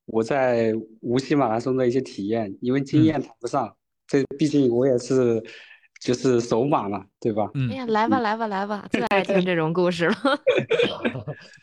[0.06, 5.42] 我在无锡马拉松的一些体验，因为经验谈不上，这毕竟我也是
[6.00, 7.50] 就是首马嘛，对吧？
[7.70, 10.14] 哎呀，来吧来吧来吧， 最爱听这种故事了。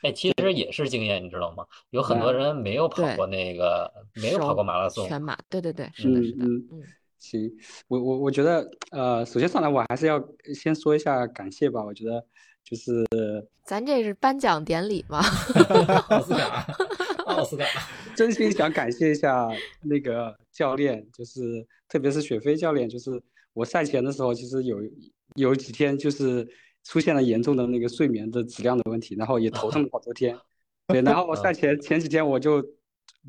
[0.03, 1.65] 哎，其实也是经验，你知道吗？
[1.89, 6.83] 有很多人没有跑过那个，没有跑过马拉松，全马，对对对，是的，是的，嗯。
[7.19, 7.51] 行，
[7.87, 11.83] 我我我觉得，呃，首先上来我还是要先说一下感谢吧。
[11.83, 12.23] 我觉得
[12.63, 13.05] 就是，
[13.63, 15.19] 咱这是颁奖典礼吗？
[16.09, 16.67] 奥斯卡，
[17.25, 17.65] 奥斯卡，
[18.15, 19.47] 真心想感谢一下
[19.81, 23.21] 那个教练，就是特别是雪飞教练，就是
[23.53, 24.77] 我赛前的时候，其实有
[25.35, 26.47] 有几天就是
[26.83, 30.37] 出现了严重的那个睡眠的质量的问题，然后也头疼了好多天。
[30.87, 32.63] 对，然后我赛前前几天我就。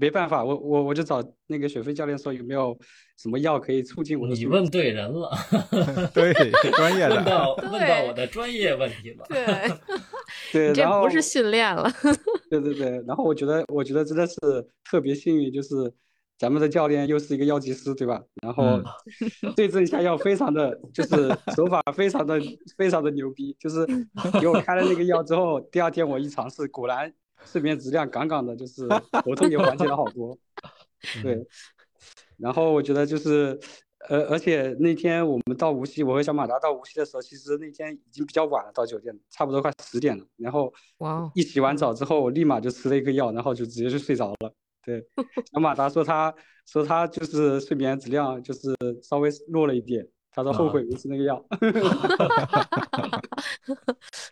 [0.01, 2.79] 没办法，我我我就找那个雪飞教练说有没有
[3.19, 4.35] 什么药可以促进我的。
[4.35, 5.31] 你问对人了，
[6.15, 6.33] 对，
[6.73, 7.17] 专业的。
[7.17, 9.27] 问到问到我的专业问题了。
[10.53, 11.91] 对，对，这不是训练了。
[12.49, 14.37] 对对对，然后我觉得我觉得真的是
[14.85, 15.93] 特别幸运，就是
[16.39, 18.23] 咱们的教练又是一个药剂师，对吧？
[18.41, 18.81] 然后
[19.57, 22.41] 对症下药，非常的就是手法非常的
[22.77, 23.85] 非常的牛逼，就是
[24.41, 27.13] 给我开了那个药之后，第二天我一尝试，果然。
[27.45, 28.87] 睡眠质量杠杠的，就是
[29.25, 30.37] 头痛也缓解了好多。
[31.23, 31.47] 对，
[32.37, 33.59] 然后我觉得就是，
[34.09, 40.25] 呃，而且那天我们到无锡，我和小马达到无锡的时候，其实那天已经比较晚了，到酒店差不多快十点了。
[40.37, 44.53] 然后，哇，一洗完澡之后，我立马就吃了一个药，然后就直接就睡着了。
[44.85, 45.07] 对，
[45.53, 46.35] 小马达说他
[46.67, 51.45] 说他就是睡眠质量就是稍微弱了一点，他说后悔没吃那个药。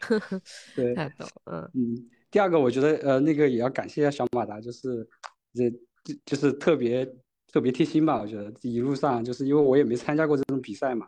[0.75, 2.11] 对，太逗，嗯嗯。
[2.31, 5.09] 第二个，我觉得呃，那个也要感谢一下小马达，就是
[5.55, 5.71] 这
[6.05, 7.07] 就就是特别
[7.53, 8.21] 特别贴心吧。
[8.21, 11.07] 我觉得一路上就是因为我也没参加过这种比赛嘛，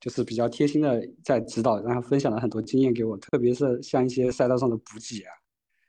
[0.00, 5.32] 就是比较贴心的在指导，然后分享了很多经验给我，特别是像一些赛道上的补给啊，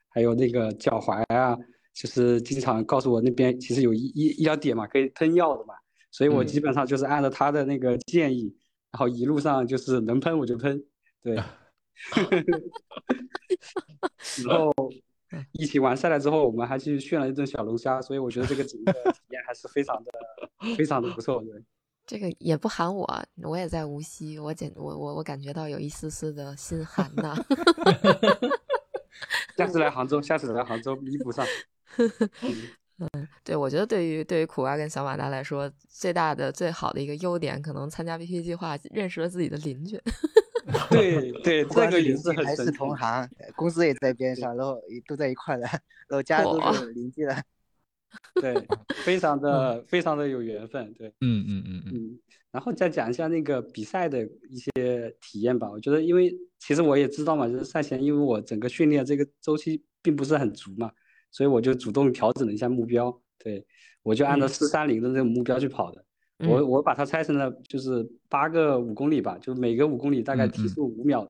[0.09, 1.57] 还有那个脚踝啊，
[1.93, 5.75] 就是经常告诉我那边其实有医医医疗点嘛，可以喷药的嘛，
[6.11, 8.53] 所以我基本上就是按照他的那个建议，
[8.91, 10.83] 然后一路上就是能喷我就喷，
[11.21, 11.39] 对。
[14.47, 14.73] 然后
[15.53, 20.11] 一起完赛了之后，我们还去炫了一顿小龙虾，所以我觉得这个整个体验还是非常的、
[20.77, 21.41] 非常的不错。
[21.41, 21.63] 对，
[22.05, 27.35] 这个也不喊我，我也在无锡，我感我我我感觉到有一丝丝的心寒呐。
[29.55, 31.45] 下次来杭州，下次来杭州弥补上。
[32.97, 40.01] 嗯，对，我觉得对于对于苦瓜跟小马达来说，最大的最好的一个优点，可能参加 BP 计划，认识了自己的邻居。
[40.89, 45.65] 对 对，这个也是还是同行，公司也在边上，然后都在一块的，
[46.07, 47.35] 然后家都是邻居的。
[48.39, 48.53] 对，
[49.03, 50.93] 非常的非常的有缘分。
[50.93, 52.19] 对，嗯嗯嗯嗯。
[52.51, 55.69] 然后再讲一下那个比赛的一些体验吧。
[55.71, 60.91] 我觉得，因为其实我也知道嘛，就是赛前，因为我整个训练这个周期并不是很足嘛。
[61.31, 63.65] 所以我就主动调整了一下目标，对
[64.03, 66.05] 我就按照四三零的这个目标去跑的。
[66.39, 71.27] 我我把它拆成了就是八个五公里吧，就每个五公里大概提速五秒，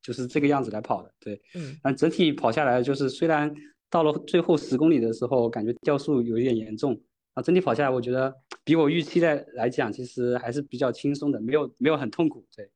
[0.00, 1.10] 就是这个样子来跑的。
[1.18, 3.52] 对，嗯，但整体跑下来就是虽然
[3.90, 7.00] 到了最后十公里的时候感觉掉速有一点严重，
[7.34, 8.32] 啊，整体跑下来我觉得
[8.64, 12.44] 比我预期的来讲其实还是比较轻松的，没有没有很痛苦。
[12.54, 12.70] 对，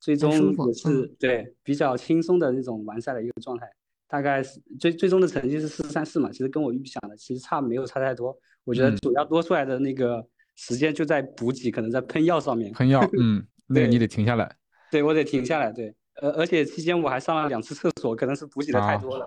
[0.00, 3.70] 最终也是对比较轻松的那种完赛的一个状态。
[4.08, 8.36] 大概是最最终的成绩是四三四嘛，其实跟我预想的其实差没有差太多。
[8.62, 10.22] 我觉得嗯主要多出来的那个
[10.62, 12.72] 时间就在补给，可能在喷药上面。
[12.72, 14.56] 喷药，嗯，那个对你得停下来。
[14.92, 19.26] 对我得停下来，对，呃，而且期间我还上了两次厕所，可能是补给的太啊多了。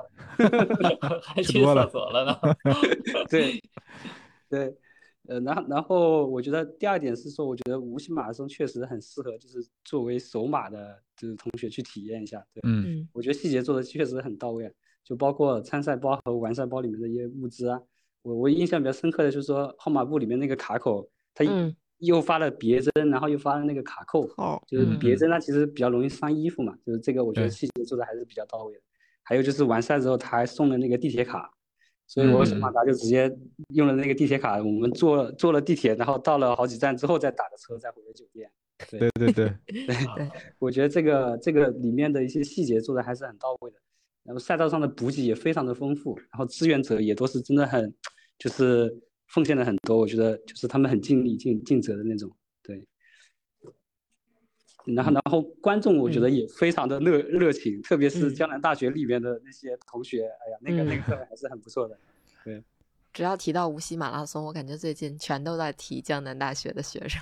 [1.21, 2.56] 还去吃多了厕所了呢。
[3.30, 3.62] 对，
[4.50, 4.74] 对，
[5.28, 12.41] 呃，然后然后我觉得第二点是说，我觉得无锡马拉松确实很适合，就是作为首马的，就是同学去体验一下。
[12.54, 14.71] 对，嗯嗯我觉得细节做的确实很到位，
[15.04, 17.78] 就包括参赛包和完赛包里面的一些物资啊。
[18.21, 21.76] 我我印象比较深刻的就是说号码布里面那个卡口，它嗯。
[22.00, 25.00] 又发了别针，然后又发了那个卡扣，哦就是嗯。
[25.00, 28.82] 别针它其实比较容易伤衣服嘛，就是这个我觉得细节做的还是比较到位的。
[29.24, 31.50] 还有就是完赛之后他还送了那个地铁卡，
[32.06, 32.45] 所以我嗯。
[32.45, 33.34] 手马达就直接
[33.69, 38.52] 用了那个地铁卡，我们坐坐了地铁，然后到了好几站之后再打的车再回的酒店。
[38.89, 39.10] 对。
[39.15, 39.54] 对对对，
[40.60, 43.78] 我觉得这个这个里面的一些细节做的还是很到位的，
[44.24, 47.93] 然后赛道上的补给也非常的丰富，然后志愿者也都是真的很，
[48.38, 48.93] 就是
[49.27, 52.88] 奉献了很多，我觉得就是他们很尽力尽尽责的那种，对。
[54.85, 61.97] 然后然后观众我觉得也非常的热热情，特别是嗯江南大学里面的那些同学，哎呀，那个那个嗯氛围还是很不错的。
[63.15, 67.21] 只要提到无锡马拉松，我感觉最近全都在提江南大学的学生。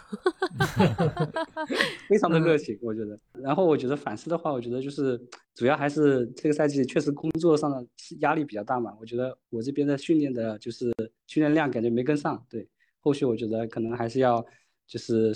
[2.09, 3.17] 非常的热嗯情，我觉得。
[3.33, 5.21] 然后我觉得反思的话，我觉得就是
[5.53, 7.85] 主要还是这个赛季确实工作上的
[8.21, 8.91] 压力比较大嘛。
[8.99, 10.91] 我觉得我这边的训练的就是
[11.27, 12.67] 训练量感觉没跟上，对。
[12.99, 14.43] 后续我觉得可能还是要
[14.87, 15.31] 就是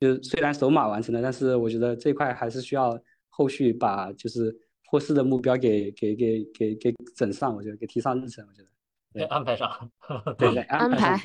[0.00, 8.68] 就虽然首马完成了，但是我觉得这块还是需要后续把就是获释的目标给给给给给整上，我觉得给提上日程，我觉得。
[9.14, 9.90] 给安排上。
[10.36, 11.18] 对对，安排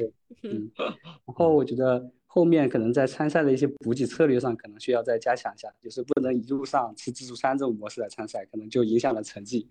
[0.43, 9.67] 嗯，然后我觉得后面可能在参赛的一些补给策略上，可能需要再加强一下，就是不能一路上吃自助餐这种模式来参赛，可能就影响了成绩。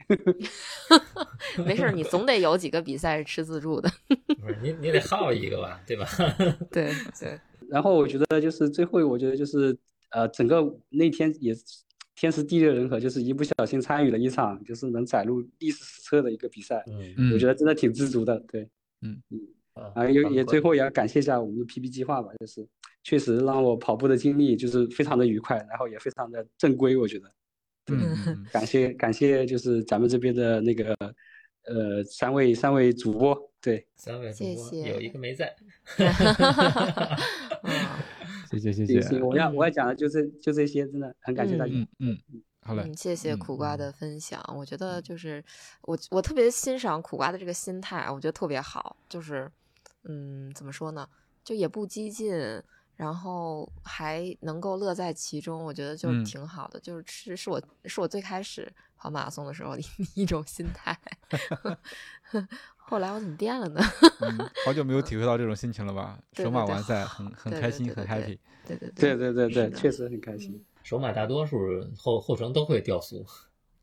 [1.65, 3.89] 没事儿，你总得有几个比赛是吃自助的。
[4.41, 6.07] 不是你你得耗一个吧，对吧？
[6.73, 9.77] 对对，然后我觉得就是最后，我觉得就是
[10.11, 11.55] 呃，整个那天也
[12.21, 18.37] 天时地利人和，就是一不小心参与了一场就是能载入历史史册的一个比赛，嗯嗯，我觉得真的挺知足的。
[18.51, 18.69] 对，
[19.03, 19.39] 嗯嗯。
[19.75, 22.67] 啊啊，也也最后也要感谢一下我们的 PP 计划吧，就是
[23.05, 27.29] 确实让我跑步的经历就是非常的愉快，然后也非常的正规，我觉得。
[27.91, 30.97] 嗯嗯嗯感谢感谢，就是咱们这边的那个
[31.67, 35.55] 呃三位三位主播，对，三位主播谢谢有一个没在。
[38.53, 41.73] 嗯，谢谢谢行谢，我要我要讲的就这就这些，真的很感谢大家。
[41.75, 42.19] 嗯嗯，
[42.61, 44.43] 好嘞嗯，，谢谢嗯苦瓜的分享。
[44.57, 45.45] 我觉得就是
[45.83, 48.97] 我我特别欣赏苦瓜的这个心态，我觉得特别好。
[49.09, 49.51] 就是
[50.05, 51.09] 嗯，怎么说呢？
[51.45, 52.33] 就也不激进，
[52.97, 56.79] 然后还能够乐在其中，我觉得就嗯挺好的。
[56.81, 59.83] 就是是是我是我最开始跑马拉松的时候的
[60.15, 60.99] 一种心态。
[62.89, 63.81] 后来我怎么变了呢？
[64.21, 66.19] 嗯，好久没有体会到这种心情了吧？
[66.33, 68.39] 首马完赛很很开心，很对对对 happy。
[68.67, 68.77] 对
[69.17, 70.65] 对对对对确实很开心。
[70.83, 71.59] 首马大多数
[71.97, 73.25] 后后程都会掉速，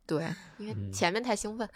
[0.08, 1.70] 对，因为嗯前面太兴奋。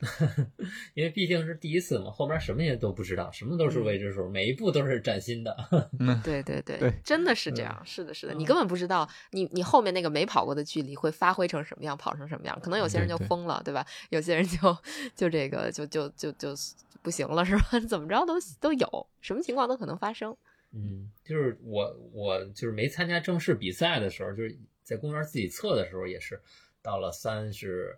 [0.94, 5.56] 因为毕竟是第一次嘛，后边什么也都不知道，什么都是未知数，每一步都是崭新的。
[6.00, 13.86] 嗯，对对对，对真的是这样，是的，是的，你根本不知道你你后面那个没跑过的距离会发挥成什么样，跑成什么样，可能有些人就对对疯了，对吧？
[14.10, 14.76] 有些人就
[15.14, 16.54] 就这个就就就就
[17.02, 17.80] 不行了，是吧？
[17.88, 20.36] 怎么着都都有，什么情况都可能发生。
[20.72, 26.40] 嗯，就是我我就是没参加正式比赛的时候，就是在公园自己测的时候，也是
[26.82, 27.96] 到了三十，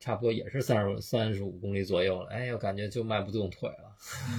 [0.00, 3.96] 差不多也是三十三十五公里左右了，哎，我感觉就迈不动腿了，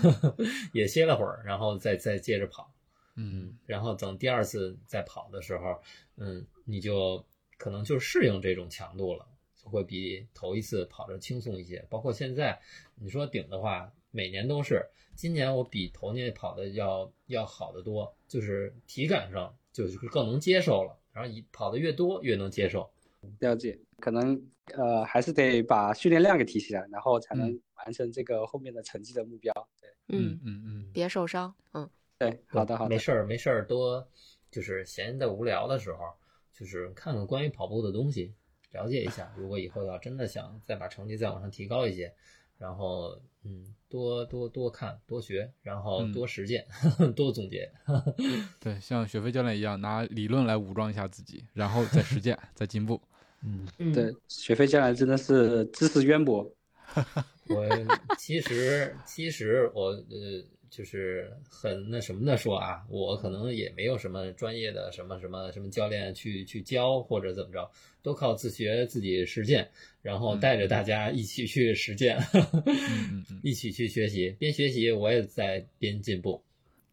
[0.73, 2.73] 也歇了会儿，然后再再接着跑。
[3.15, 5.79] 嗯然后等第二次再跑的时候，
[6.17, 7.23] 嗯，你就
[7.57, 11.85] 可能就适应这种强度了，就会比头一次跑着轻松一些。
[11.89, 12.59] 包括现在
[12.95, 14.83] 你说顶的话，每年都是，
[15.15, 20.97] 今年我比头年跑的要要好得多，就是体感上就是更能接受了。
[21.13, 22.89] 然后一跑的越多越能接受。
[23.39, 24.41] 了解，可能
[24.77, 29.53] 呃还是得把训练量给提起来，然后才能嗯完成这个后面的成绩的目标。
[29.79, 31.53] 对嗯嗯嗯，别受伤。
[31.73, 34.05] 嗯，对，好的好的没，事儿没事儿，多
[34.49, 35.99] 就是闲的无聊的时候，
[36.53, 38.33] 就是看看关于跑步的东西，
[38.71, 39.33] 了解一下。
[39.37, 42.13] 如果以后要真的想再把成绩再往上提高一些，
[42.57, 46.65] 然后嗯，多多多看多学，然后嗯多实践，
[47.15, 47.71] 多总结。
[48.59, 53.01] 对，像雪飞教练一样，拿理论来武装一下自己，然后再实践，再进步。
[53.43, 56.49] 嗯，嗯对，学费将来真的是知识渊博。
[57.47, 57.67] 我
[58.17, 67.69] 其实其实我呃就是很那什么的说啊，我可能也没有什么专业的什么什么什么教练去去教或者怎么着，
[68.01, 69.69] 都靠自学自己实践，
[70.01, 72.17] 然后带着大家一起去实践，
[73.43, 76.41] 一起去学习，边学习我也在边进步，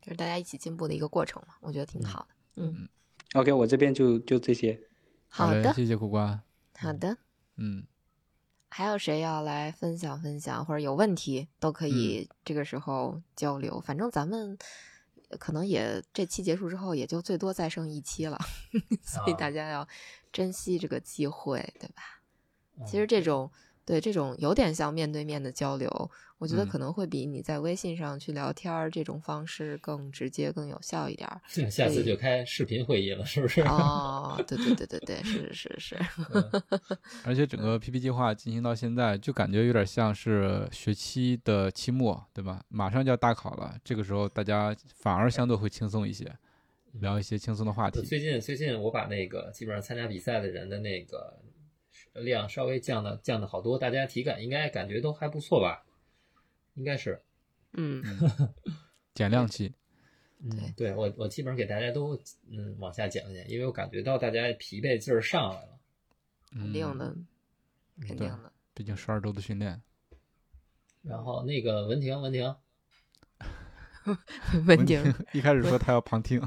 [0.00, 2.62] 就是大家一起进步的一个过程嘛，我觉得挺好的。
[2.62, 2.88] 嗯
[3.34, 4.78] ，OK，我这边就就这些。
[5.28, 6.42] 好的，谢谢苦瓜。
[6.76, 7.16] 好的，
[7.56, 7.86] 嗯。
[8.70, 13.80] 还有谁要来分享分享，或者有问题都可以这个时候交流。
[13.80, 14.58] 反正咱们
[15.38, 18.38] 可能也这期结束之后，也就最多再剩一期了，
[19.02, 19.86] 所以大家要
[20.32, 22.02] 珍惜这个机会，对吧？
[22.86, 23.50] 其实这种。
[23.88, 31.40] 对这种有点像面对面的交流，我觉得可能会比你在微信上去聊天儿这种方式更直接、更有效一点儿。
[31.70, 33.60] 下次就开视频会议了，是不是？
[33.62, 35.96] 哦，对对对对对，是 是是。
[37.24, 42.62] 而且整个 PP 计划进行到现在，就感觉有点像是学期的期末，对吧？
[42.68, 46.32] 马上就要大考了，这个时候大家反而相对会轻松一些，
[46.92, 48.00] 聊一些轻松的话题。
[48.02, 51.38] 最近最近我把那个基本上参加比赛的人的那个。
[52.14, 55.84] 量稍微降的降的好多，大家体感应该感觉都还不错吧？
[56.78, 57.20] 应该是，
[57.72, 58.02] 嗯，
[59.14, 59.72] 减量期，
[60.40, 62.16] 嗯，对我我基本上给大家都
[62.50, 65.78] 嗯往下减了减，因为我感觉到大家疲惫劲儿上来了，
[66.52, 67.16] 肯定的，
[68.06, 69.82] 肯定的，毕竟十二周的训练。
[71.02, 72.54] 然后那个文婷，文婷，
[74.66, 76.40] 文婷一开始说他要旁听，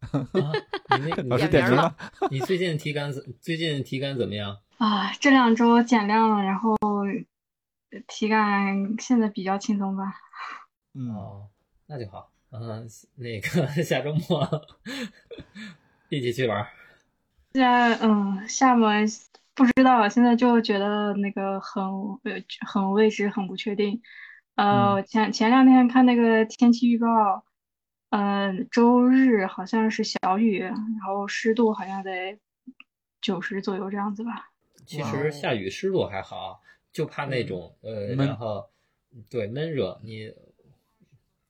[1.28, 1.96] 老师点名了，
[2.30, 4.60] 你最近体感怎最近体感怎么样？
[4.76, 6.76] 啊，这两周减量了，然后
[8.06, 10.04] 体感现在比较轻松吧。
[11.14, 11.48] 哦，
[11.86, 12.30] 那就好。
[12.50, 14.48] 嗯，那个 下周末
[16.08, 16.66] 一起去玩。
[17.52, 19.06] 现在嗯，厦门
[19.54, 21.84] 不知道，现在就觉得那个很
[22.24, 24.00] 呃很未知，很不确定。
[24.54, 27.44] 呃，前前两天看那个天气预报，
[28.10, 32.38] 嗯，周日好像是小雨，然后湿度好像得
[33.20, 34.50] 九十左右这样子吧。
[34.86, 36.62] 其实下雨湿度还好，
[36.92, 38.68] 就怕那种呃，然后
[39.30, 40.00] 对闷热。
[40.02, 40.32] 你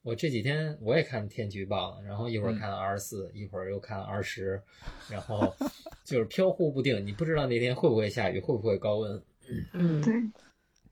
[0.03, 4.63] 我这几天我也看天气预报了，然后一会儿看二十四，一会儿又看二十，
[5.11, 5.55] 然后
[6.05, 9.23] 就是飘忽不定，你不知道那天会不会下雨，会不会高温。
[9.73, 10.15] 嗯，对。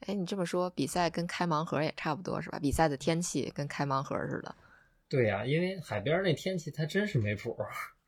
[0.01, 2.59] 哎，你这么说，比赛跟开盲盒也差不多是吧？
[2.59, 4.55] 比赛的天气跟开盲盒似的。
[5.09, 7.57] 对呀，因为海边那天气它真是没谱。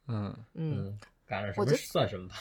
[0.09, 2.35] 嗯嗯，赶上什么算什么吧。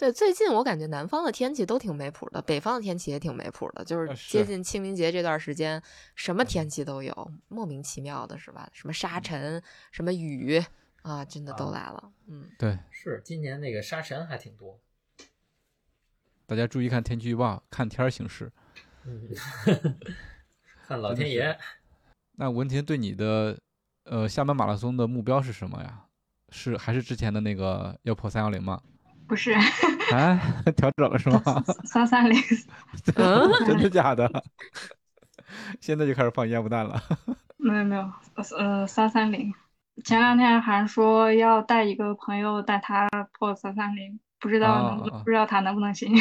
[0.00, 5.82] 对，最近我感觉南方的天气都挺没谱的，北方的天气也挺没谱的，就是接近清明节这段时间，
[6.14, 8.66] 什么天气都有，莫名其妙的是吧？
[8.72, 10.58] 什么沙尘，什么雨
[11.02, 12.10] 啊，真的都来了。
[12.28, 14.80] 嗯，对，是今年那个沙尘还挺多，
[16.46, 18.50] 大家注意看天气预报，看天儿行事。
[19.04, 19.28] 嗯，
[20.88, 21.58] 看老天爷。
[22.40, 23.60] 那文婷对你的
[24.04, 26.06] 呃厦门马拉松的目标是什么呀？
[26.48, 28.80] 是还是之前的那个要破三幺零吗？
[29.30, 29.52] 不是，
[30.12, 30.36] 哎，
[30.76, 31.40] 调整了是吗？
[31.86, 32.36] 三三零，
[33.64, 34.28] 真的假的？
[35.80, 37.00] 现在就开始放烟雾弹了？
[37.56, 38.12] 没有没有，
[38.58, 39.54] 呃，三三零。
[40.04, 43.08] 前两天还说要带一个朋友带他
[43.38, 46.12] 破三三零，不知道能不知道他能不能行。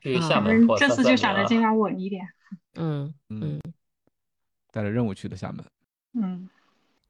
[0.00, 2.28] 去厦门破这次就想着尽量稳一点。
[2.76, 3.60] 嗯嗯，
[4.70, 5.64] 带着任务去的厦门。
[6.12, 6.48] 嗯，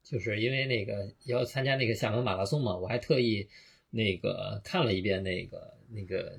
[0.01, 3.47] 就是因为那个要参加那个厦门马拉松嘛，我还特意。
[3.95, 6.37] 那个看了一遍那个那个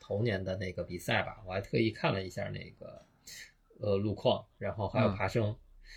[0.00, 3.06] 头年的那个比赛吧，我还特意看了一下那个
[3.78, 5.56] 呃路况，然后还有爬升，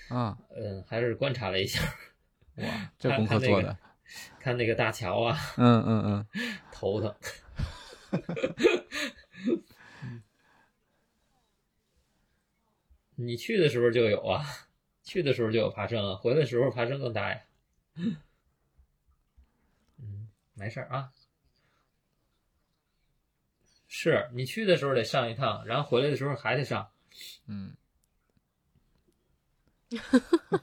[0.09, 1.81] 啊，嗯，还是观察了一下，
[2.61, 3.75] 哇，这功课做的，
[4.39, 6.27] 看那个大桥啊，嗯嗯嗯，
[6.71, 7.15] 头疼，
[13.15, 14.45] 你去的时候就有啊，
[15.01, 17.41] 去的时候就有爬升啊，回来的时候爬升更大呀。
[20.61, 21.09] 没事啊，
[23.87, 26.87] 是你去的时候得上一趟，然后回来的时候还得上。
[27.47, 27.75] 嗯，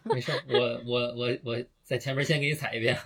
[0.05, 2.97] 没事，我我我我在前面先给你踩一遍，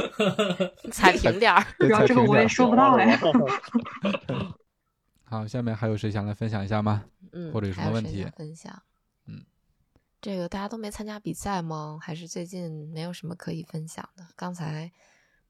[0.92, 1.64] 踩平点儿。
[1.78, 3.16] 主要这个我也说不到哎。
[5.24, 7.06] 好，下面还有谁想来分享一下吗？
[7.32, 8.82] 嗯，或者有什么问题分享？
[9.24, 9.46] 嗯，
[10.20, 11.98] 这个大家都没参加比赛吗？
[11.98, 14.26] 还是最近没有什么可以分享的？
[14.36, 14.92] 刚才。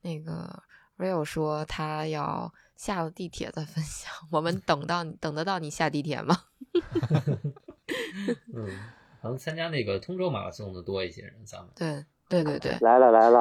[0.03, 0.63] 那个
[0.99, 6.37] Rio 说他要下了地铁再分享，我们等到你等得到你下地铁吗？
[8.55, 8.67] 嗯，
[9.21, 13.41] 可能参加那个通州马拉松的多一些人，咱们对对对对，来了来了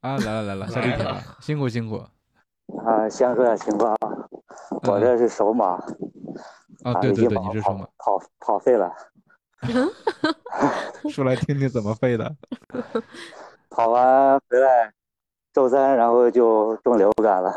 [0.00, 1.96] 啊，来了来了，下地铁了，辛苦辛苦
[2.84, 4.08] 啊，先说点情况啊，
[4.86, 5.72] 我这是首马
[6.84, 8.92] 啊，对对对，你是首马，跑跑废了，
[11.10, 12.36] 说来听听怎么废的。
[13.70, 14.92] 跑完回来，
[15.58, 17.52] 周三然后就中流感了。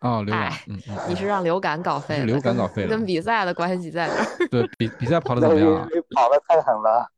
[0.00, 0.76] 哦，流感，嗯，
[1.08, 2.24] 你是让流感搞废了？
[2.24, 4.14] 流感搞废 了，跟比赛的关系在哪？
[4.50, 5.86] 对比比赛跑的怎么样啊？
[6.16, 7.08] 跑的太狠了，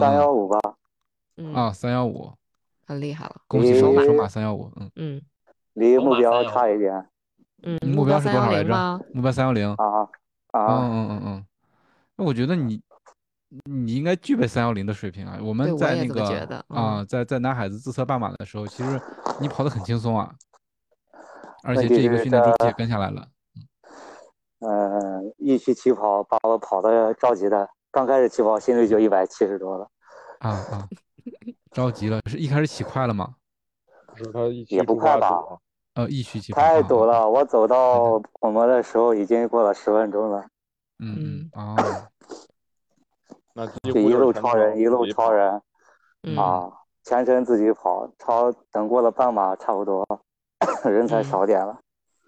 [0.00, 0.58] 三幺五吧。
[1.36, 2.32] 嗯啊，三幺五，
[2.84, 3.36] 很厉害了。
[3.46, 5.22] 恭喜首马，首马三幺五，嗯嗯，
[5.74, 7.06] 离目标差一点。
[7.62, 9.00] 嗯，目标是多少来着？
[9.14, 9.72] 目标三幺零。
[9.74, 9.84] 啊
[10.50, 11.46] 啊，嗯嗯嗯嗯。
[12.16, 12.82] 那我觉得你
[13.64, 15.38] 你应该具备三幺零的水平啊。
[15.42, 19.00] 我们在那个啊，在在男孩子自测半马的时候，其实
[19.40, 20.32] 你跑得很轻松啊。
[21.64, 23.26] 而且这一个训练周期也跟下来了。
[24.60, 29.88] 嗯，一区起跑把我跑的着急的，刚开始起跑心率就一百七十多了。
[30.40, 30.88] 啊啊，
[31.70, 33.34] 着急了，是一开始起快了吗？
[34.14, 35.30] 是他也不快吧？
[35.94, 40.44] 呃，一区起跑太堵了，我走到我们的时候已经过了十分钟了。
[40.98, 41.76] 嗯啊，
[43.54, 45.60] 那就一路超人，一路超人
[46.38, 46.70] 啊，
[47.04, 50.06] 全程自己跑，超等过了半马差不多。
[50.84, 51.76] 人才少点了，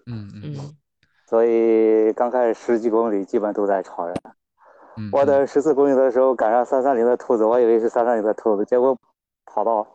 [0.07, 0.75] 嗯嗯，
[1.25, 4.13] 所以刚开始十几公里基本都在超人。
[5.13, 8.97] 我等十四公里的时候赶上三三零的兔子，我以为是三三零的兔子，结果
[9.45, 9.87] 跑到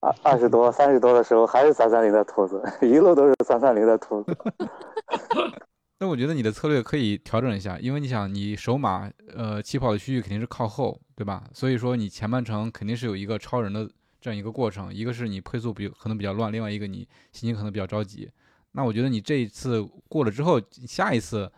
[0.00, 4.36] 二二十多、三十多的时候还是三三零的兔子，一路都是三三零的兔子。
[5.98, 11.44] 那我觉得你的策略可以调整一下，因为你想你首马呃起跑的区域肯定是靠后，对吧？
[11.52, 13.88] 所以说你前半程肯定是有一个超人的。
[14.18, 18.28] 这样一个过程，一个是你配速比可能比较乱，另外一个你心情可能比较着急。
[18.72, 21.48] 那我觉得你这一次过了之后，下一次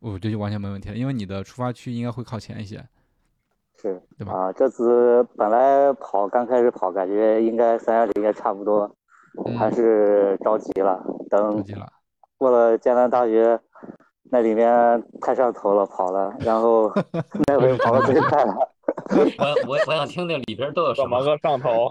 [0.00, 2.84] 我觉得就完全没问题了，因为你的出发区应该会靠前一些，
[3.80, 4.32] 是，对吧？
[4.32, 8.92] 啊，这次本来跑刚开始跑，感觉应该三幺零也差不多，
[9.56, 11.00] 还是着急了。
[11.30, 11.62] 等
[12.38, 13.60] 过了江南大学，
[14.30, 16.92] 那里面太上头了，跑了，然后
[17.46, 18.54] 那回跑的最快了。
[19.08, 21.90] 我我我想听听里边都有什么个上头，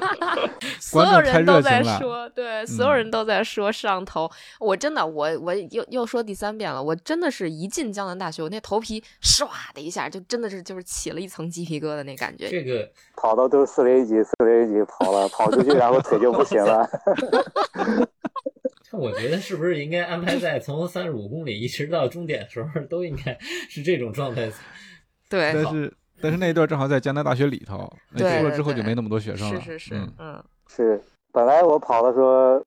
[0.80, 4.28] 所有人都在说，对，所有人都在说上头。
[4.58, 12.48] 我真的，我我又又说第三遍了，我真的是一进江南大学，我那头皮唰的一下，就真的是就是起了一层鸡皮疙瘩那感觉。
[12.48, 16.86] 这个跑到都是四零几，四零几跑了，跑出去然后腿就不行了。
[18.92, 24.50] 我觉得是不是应该安排在从三十五公里一直到终点的时候，都应该是这种状态？
[25.28, 25.92] 对，但是。
[26.18, 29.60] 但是那一段正好在江南大学里头，那出了之后就没那么多学生了。
[29.60, 30.98] 是是是，嗯，是。
[31.30, 32.64] 本来我跑的时候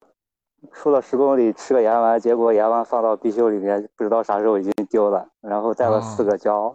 [0.72, 5.28] 出了十公里吃个盐丸，结果盐丸放到必修里面，不知道啥时候已经丢了。
[5.42, 6.72] 然后带了四个胶，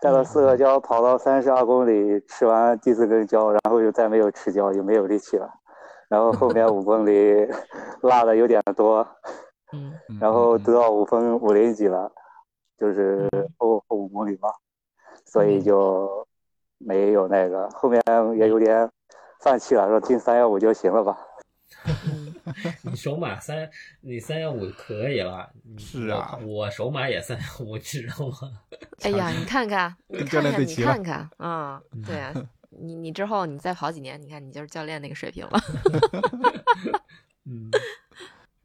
[0.00, 5.46] 带了四个胶跑到三十二公里，吃完第四根胶，然后就再没有吃胶，就没有力气了。
[6.08, 7.46] 然后后面五公里
[8.02, 9.06] 落的有点多，
[9.72, 12.10] 嗯，然后都到五分五零几了，
[12.78, 13.28] 就是
[13.58, 14.48] 后后五公里吧。
[15.24, 16.26] 所以就
[16.78, 18.02] 没有那个，后面
[18.38, 18.88] 也有点
[19.40, 21.18] 放弃了，说进三幺五就行了吧。
[22.82, 23.68] 你手马三，
[24.00, 25.50] 你三幺五可以了。
[25.76, 28.34] 是啊，我手马也三幺五，你知道吗？
[29.02, 32.32] 哎呀，你看看，你看看，你看看，啊，对啊，
[32.80, 35.60] 你你之后你再跑几年，你看你就是教练那个水平了。
[37.46, 37.70] 嗯。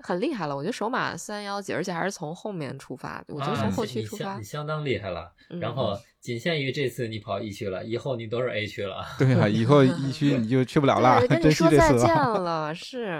[0.06, 3.24] 很厉害了，我觉得首马三幺几，而且还是从后面出发。
[3.30, 5.32] 我觉得从后区出发，你相当厉害了。
[5.62, 8.98] 然后仅限于这次你跑一区了，以后你都是 A 区了。
[9.18, 11.26] 对啊，以后一区你就去不了了。
[11.26, 13.18] 跟你说再见了，是。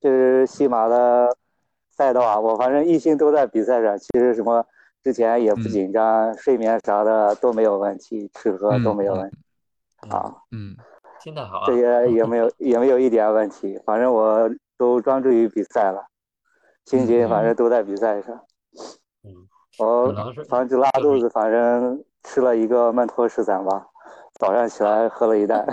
[0.00, 1.36] 就是西马的
[1.90, 3.98] 赛道啊，我反正一心都在比赛上。
[3.98, 4.64] 其实什么
[5.02, 9.36] 之前也不紧张，睡眠啥的都没有问题，吃喝都没有问题。
[10.08, 10.76] 啊，嗯，
[11.20, 11.64] 心态好。
[11.66, 14.50] 这些也没有也没有一点问题，反正我。
[14.78, 16.06] 都专注于比赛了，
[16.84, 18.40] 心情反正都在比赛上。
[19.24, 19.34] 嗯，
[19.76, 20.14] 我
[20.48, 23.88] 防止拉肚子，反正吃了一个曼托十散吧，
[24.34, 25.66] 早上起来喝了一袋。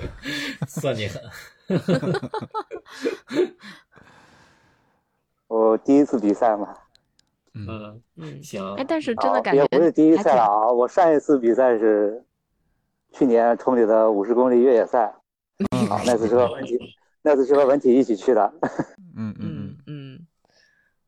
[0.68, 1.22] 算你狠。
[5.46, 6.76] 我第一次比赛嘛。
[7.56, 8.74] 嗯嗯，行。
[8.74, 10.68] 哎，但是真的感觉也不是第一次了啊！
[10.68, 12.24] 我上一次比赛是
[13.12, 15.04] 去年崇礼的五十公里越野赛，
[15.90, 16.78] 啊，那次是和文体。
[17.22, 18.52] 那次是和文体一起去的，
[19.16, 20.26] 嗯嗯嗯，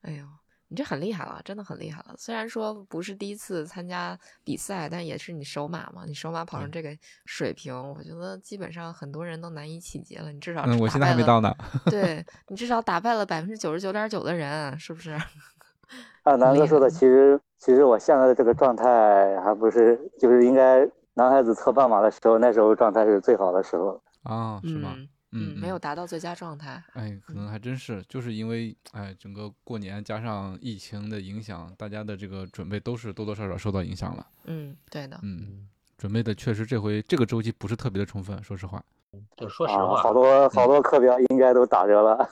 [0.03, 0.24] 哎呦，
[0.66, 2.14] 你这很厉害了，真的很厉害了。
[2.18, 6.90] 虽然说不是第一次参加比赛，但也是你首马嘛，你首马跑成这个
[7.24, 10.32] 水平，我觉得基本上很多人都难以企及了。
[10.32, 11.55] 你至少嗯，我现在还没到呢。
[11.88, 15.16] 对你至少打败了百分之九十九点九的人，是不是？
[16.24, 24.95] 啊，南哥说的，其实其实我现在的这个状态还不是，就是应该男孩子测半马的时候，那时候状态是最好的时候啊，是吗？
[25.32, 26.82] 嗯，没有达到最佳状态。
[26.95, 34.26] 哎，可能还真是，就是因为哎，整个过年加上疫情的影响，大家的这个准备都是多多少少受到影响了。
[34.45, 35.18] 嗯，对的。
[35.22, 35.68] 嗯，
[35.99, 38.82] 准备的确实这回这个周期不是特别的充分，说实话。
[39.37, 42.29] 就说实话，好多好多课表应该都打折了。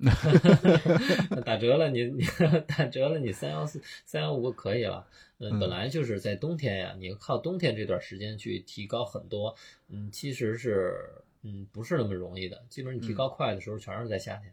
[1.44, 2.24] 打折了，你 你
[2.66, 5.06] 打折了，你三幺四三幺五可以了。
[5.38, 9.54] 嗯，本来就是在冬天呀，你靠冬天这段时间去提高很多，
[9.88, 11.10] 嗯，其实是
[11.42, 12.62] 嗯不是那么容易的。
[12.68, 14.52] 基本上你提高快的时候，全是在夏天。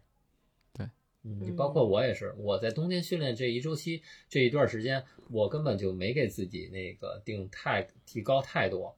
[0.73, 0.85] 对，
[1.23, 8.95] 嗯，你包括我也是，我在冬天训练这一周期这一段时间，我根本就没给自己那个定太提高太多。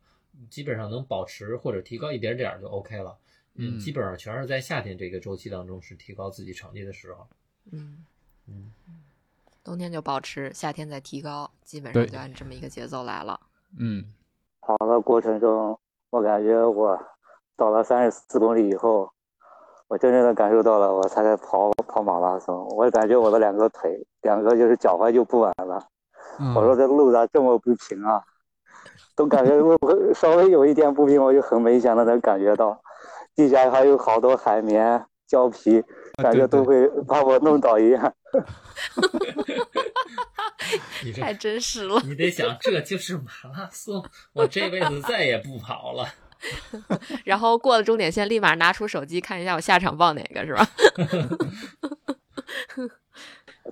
[0.50, 3.18] 基本上能保持或者提高一点点就 OK 了，
[3.56, 7.28] 嗯，基本上全是在夏天这个周期当中是提高自己成绩的时候，
[7.72, 8.06] 嗯。
[8.52, 8.72] 嗯，
[9.64, 13.40] 冬天就保持，夏天再提高，基本上就按这么一个节奏来了，
[13.78, 14.04] 嗯，
[14.60, 15.78] 跑的过程中，
[16.10, 17.00] 我感觉我
[17.56, 19.14] 到了三十四公里以后，
[19.88, 25.88] 我真正的感受到了我才在跑跑马拉松，我感觉我的两个腿，两个就是脚踝就不稳了，
[26.56, 28.24] 我说这路咋这么不平啊？
[29.16, 29.78] 都感觉我
[30.14, 32.82] 稍微有一点不平，我就很明显的能感觉到，
[33.36, 35.84] 地下还有好多海绵、胶皮，
[36.22, 38.14] 感觉都会把我弄倒一样。
[41.20, 42.00] 太真实了。
[42.06, 43.24] 你得想，这就是马
[43.54, 46.06] 拉松，我这辈子再也不跑了。
[47.26, 50.66] 然后过了终点线，立马拿出手机看一下我下场报哪个，是吧？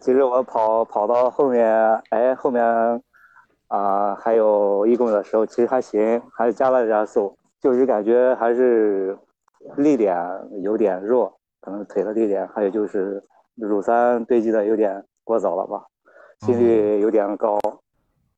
[0.01, 1.65] 其实我跑跑到后面，
[2.09, 3.01] 哎，后面。
[3.67, 9.17] 啊，还有一公里的时候，其实还行，还是加了加速，就是感觉还是
[9.75, 10.17] 力点
[10.61, 13.21] 有点弱，可能腿的力点，还有就是
[13.55, 15.85] 乳酸堆积的有点过早了吧，
[16.39, 17.59] 心率有点高，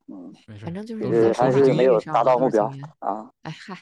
[0.08, 3.30] 嗯，反正就是还是没有达到目标啊。
[3.44, 3.76] 哎嗨，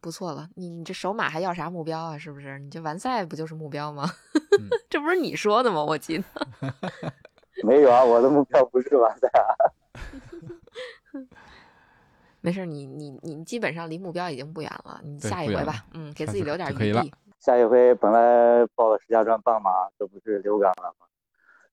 [0.00, 2.18] 不错了，你你这首马还要啥目标啊？
[2.18, 2.58] 是不是？
[2.58, 4.04] 你这完赛不就是目标吗？
[4.90, 5.82] 这不是你说的吗？
[5.82, 6.24] 我记得。
[7.64, 9.56] 没有啊，我的目标不是完赛啊。
[12.40, 17.12] 没事，你你你基本上离目标已经不远了，你下一回吧，嗯，给自己留点余地。
[17.38, 21.06] 下一回本来报了石家庄半马，这不是流感了吗？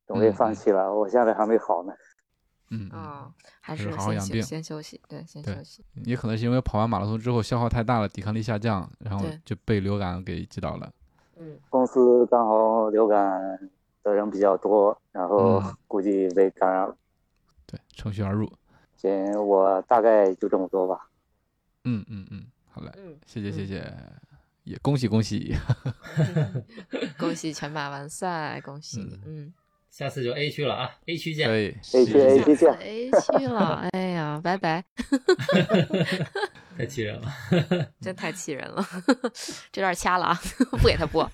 [0.07, 1.93] 准备放弃了，我现在还没好呢。
[2.71, 3.31] 嗯啊，
[3.61, 5.83] 还是好好养病，先休息，对，先休息。
[5.93, 10.91] 你可能是因为跑完马拉松之后消耗太大了，抵抗力下降，然后就被流感给击倒了。
[11.37, 13.69] 嗯，公司刚好流感
[14.03, 16.95] 的人比较多，然后估计被感染了。
[17.65, 18.51] 对，乘虚而入。
[18.99, 21.09] 行，我大概就这么多吧。
[21.85, 22.91] 嗯嗯嗯，好嘞，
[23.25, 23.93] 谢谢谢谢，
[24.65, 25.55] 也恭喜恭喜，
[27.17, 29.53] 恭喜全马完赛，恭喜，嗯，
[29.89, 34.83] 下次就 A 区了啊，A 区见，A 区 A 区见，A 区了，哎呀，拜拜，
[36.77, 37.31] 太气人了，
[38.01, 38.85] 真太气人了，
[39.71, 40.39] 这段掐了啊，
[40.79, 41.29] 不给他播，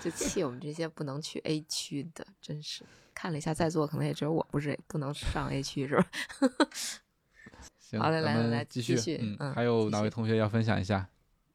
[0.00, 2.84] 就气我们这些不能去 A 区的，真是。
[3.18, 6.06] 看了一下，在座可能也只有我不是不能上 A 区，是吧？
[7.80, 9.18] 行，好嘞，来来来，继续。
[9.40, 11.08] 嗯，还有哪位同学要分享一下？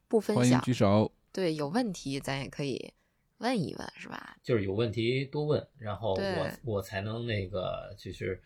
[0.09, 1.09] 不分享，欢迎举手。
[1.31, 2.93] 对，有问题咱也可以
[3.37, 4.35] 问一问，是吧？
[4.43, 8.43] 就是有问题多问，然后我我才能那个，就是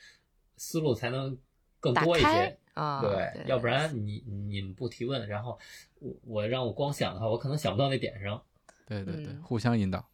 [0.57, 1.35] 思路才能
[1.79, 3.01] 更多一些啊。
[3.01, 5.57] 对，要不然你你们不提问，然后
[5.95, 8.39] 我我让我光想的话，我可能想不到那点上。
[8.85, 10.07] 对对对，互相引导。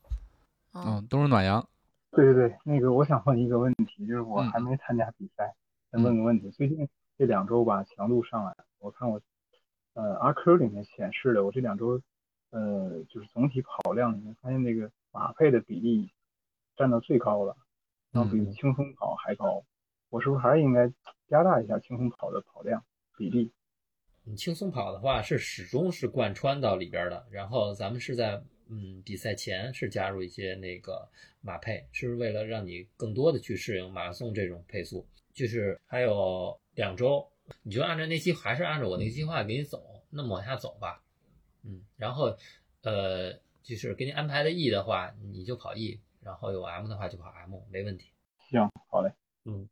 [0.73, 1.67] 嗯，都是暖阳。
[2.15, 5.55] 对对对，那个我想问一个问题，就是我还没参加比赛，
[5.91, 6.51] 先问个问题。
[6.51, 6.87] 最近
[7.17, 9.19] 这两周吧，强度上来，我看我
[9.93, 11.99] 呃阿 Q 里面显示的，我这两周
[12.51, 16.11] 呃就是总体跑量里面发现那个马配的比例
[16.75, 17.57] 占到最高了，
[18.11, 19.63] 然后比轻松跑还高。
[20.09, 20.93] 我是不是还是应该
[21.27, 22.83] 加大一下轻松跑的跑量
[23.17, 23.51] 比例？
[24.23, 28.43] 你轻松跑的话是始终是贯穿到里边的，然后咱们是在。
[28.69, 31.07] 嗯，比赛前是加入一些那个
[31.43, 35.05] 马配，是为了让你更多的去适应马拉松这种配速。
[35.33, 37.29] 就是还有两周，
[37.63, 41.03] 你就按照那计，还是按照我那个计划给你走，那么往下走吧。
[41.63, 42.37] 嗯，然后
[42.81, 48.11] 呃，就是给你安排的 E 的话，你就跑 E，然后有 M 的话就跑 M，没问题。
[48.49, 49.11] 行，好嘞。
[49.45, 49.67] 嗯，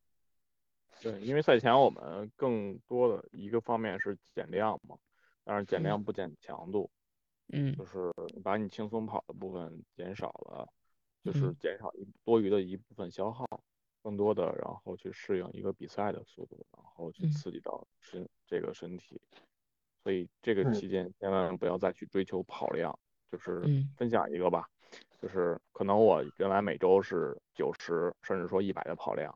[1.02, 4.98] 对，因为赛前我们更多的一个方面是减量嘛，
[5.44, 6.90] 但是减量不减强度。
[7.54, 8.12] 嗯，就是
[8.44, 10.68] 把你轻松跑的部分减少了，
[11.24, 13.46] 就是减少一多余的一部分消耗，
[14.02, 19.22] 更多的然后去适应一个比赛的速度，然后去刺激到身这个身体。
[20.04, 22.98] 所以这个期间千万不要再去追求跑量。
[23.32, 23.64] 就是
[23.96, 24.68] 分享一个吧，
[25.22, 29.34] 就是可能我原来每周是九十甚至说一百的跑量，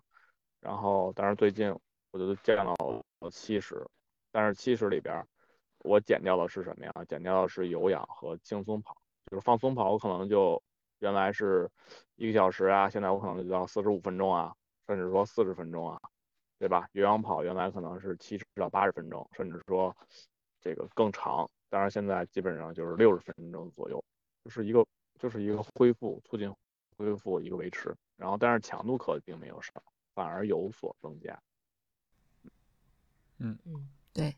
[0.60, 1.74] 然后但是最近
[2.12, 2.76] 我就降到
[3.22, 3.88] 了七十，
[4.34, 5.26] 但是七十里边。
[5.80, 6.92] 我减掉的是什么呀？
[7.08, 8.98] 减掉的是有氧和轻松跑，
[9.30, 10.62] 就是放松跑，我可能就
[11.06, 11.70] 原来是
[12.16, 14.52] 一个小时啊，现在我可能就要四十五分钟啊，
[14.88, 16.02] 甚至说四十分钟啊，
[16.58, 16.90] 对吧？
[16.94, 19.96] 有氧跑原来可能是七十到八十分钟，甚至说
[20.60, 24.04] 这个更长，当然现在基本上就是六十分钟左右，
[24.44, 24.84] 就是一个
[25.20, 26.52] 就是一个恢复促进
[26.98, 29.72] 恢复一个维持，然后但是强度可并没有少，
[30.16, 31.40] 反而有所增加。
[33.38, 34.36] 嗯嗯，对。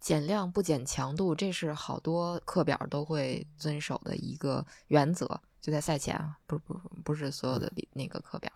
[0.00, 5.40] 减量不减强度，这是好多课表都会遵守的一个原则。
[5.60, 8.50] 就在赛前啊，不不不是所有的那个课表。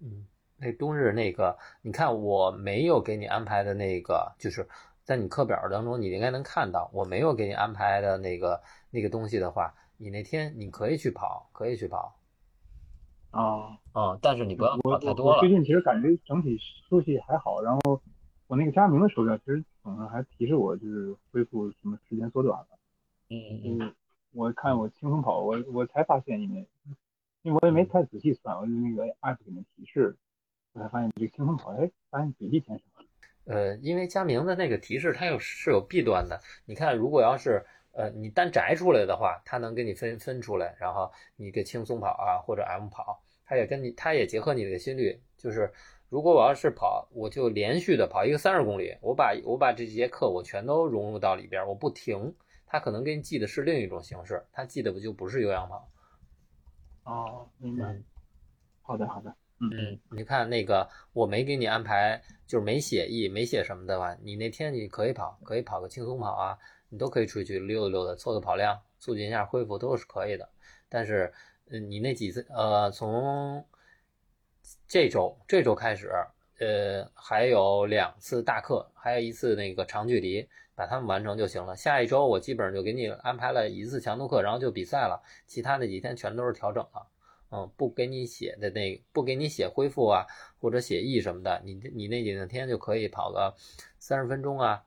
[0.00, 0.26] 嗯，
[0.56, 4.68] 那冬日那个，你看我没有给你安排的那个，就是
[5.04, 12.18] 在你课表当中，你应该能看到，我没有给你安排的那个那个东西的话，你那天你可以去跑，可以去跑。
[13.32, 15.36] 哦哦，但是你不要跑太多了。
[15.36, 18.02] 我最近其实感觉整体休息还好，然后
[18.46, 19.64] 我那个佳明的手表其实。
[19.84, 22.68] 可能还提示我就是恢复什么时间缩短了，
[23.30, 23.94] 嗯嗯，
[24.32, 26.66] 我看我轻松跑，我我才发现因为，
[27.42, 30.16] 因为我也没太仔细算，我就那个 app 里面提示，
[30.72, 33.06] 我才发现这个轻松跑，哎，发现比例减少了。
[33.44, 45.72] 呃，因为佳明的那个提示它有是有弊端的，你看如果要是呃你单摘出来的话，它能给你分分出来，然后你给轻松跑啊或者 M 跑，它也跟你它也结合你的心率，就是。
[46.12, 52.34] 如果我要是跑，我就连续的跑一个三十公里，我把我把这节课我全都融入到里边，我不停，
[52.72, 55.90] 他可能给你寄的是另一种形式，他寄的不就不是有氧跑？
[57.04, 57.94] 哦，明白。
[58.80, 59.28] 好的，好的。
[59.60, 66.58] 嗯嗯，你看那个我没给你安排，就是没写意没写什么的话，你那天你可以跑，可以跑个轻松跑啊，
[66.88, 70.48] 你都可以出去溜达溜达，凑凑跑量，促进一下恢复都是可以的。
[70.88, 71.30] 但是，
[71.68, 73.62] 嗯，你那几次，呃，从
[74.88, 76.10] 这周这周开始，
[76.58, 81.76] 呃，还有两次大课，还有一次那个长距离，把它们完成就行了。
[81.76, 85.22] 下一周我基本上就给你安排了一次强度课，然后就比赛了。
[85.46, 87.06] 其他那几天全都是调整了，
[87.50, 90.26] 嗯，不给你写的那不给你写恢复啊，
[90.60, 93.54] 或者写 E 什么的，你你那几天就可以跑个
[93.98, 94.84] 三十分钟啊，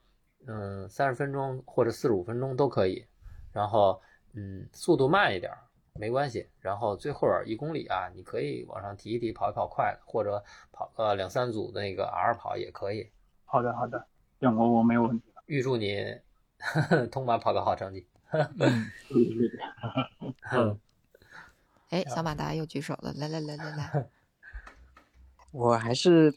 [0.48, 3.06] 嗯，三十分钟或者四十五分钟都可以，
[3.52, 4.02] 然后
[4.34, 5.52] 嗯，速度慢一点。
[5.98, 13.10] 没关系，然后最后一公里啊，你可以往上提一提，跑一跑快的，或者跑个两三组那个 R 跑也可以。
[13.46, 14.06] 好的，好的，
[14.42, 15.26] 行，我我没有问题。
[15.46, 16.20] 预祝你
[17.12, 18.08] 通马跑个好成绩。
[20.52, 20.80] 嗯。
[21.90, 24.10] 哎，小马达又举手了，来来来来来。
[25.54, 26.36] 我还是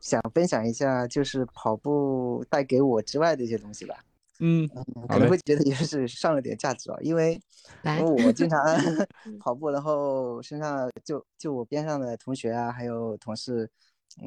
[0.00, 4.04] 想分享一下，就是跑步带给我之外的一些东西吧。
[4.40, 4.68] 嗯，
[5.08, 7.40] 可能会觉得也是上了点价值啊，因为
[7.84, 8.58] 因为我经常
[9.38, 13.70] 跑步，然后身上就就我边上的同学啊，还有同事，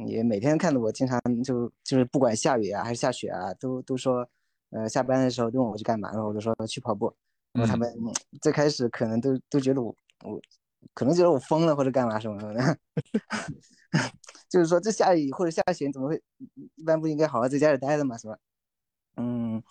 [0.07, 4.27] 也每天看到我，经常就就是不管下雨啊还是下雪啊，都都说，
[4.71, 7.13] 呃，下班的时候问我去干嘛，然后我就说去跑步，
[7.51, 7.93] 然后他们
[8.41, 10.41] 最开始可能都都觉得我我
[10.93, 12.77] 可能觉得我疯了或者干嘛什么什么的，
[14.49, 16.21] 就是说这下雨或者下雪怎么会
[16.75, 18.37] 一般不应该好好在家里待着嘛，是吧？
[19.17, 19.63] 嗯。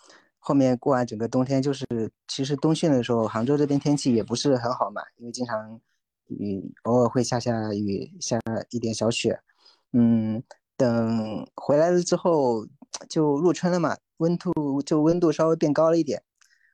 [0.44, 1.86] 后面过完整个冬天，就是
[2.26, 5.80] 其实冬训的时候，杭州这边天气也不是很好嘛，因为经常
[6.26, 8.40] 雨，偶尔会下下雨，下
[8.70, 9.40] 一点小雪。
[9.93, 10.43] 嗯，
[10.76, 12.66] 等回来了之后，
[13.09, 16.22] 就入春了嘛，温度就温度稍微变高了一点，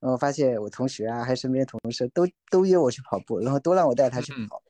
[0.01, 4.63] 然后发现我同学啊，还有身边同事都都约我去跑步，然后都让我带他去跑。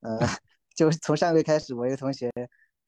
[0.00, 0.18] 嗯，
[0.74, 2.30] 就从上个月开始，我一个同学。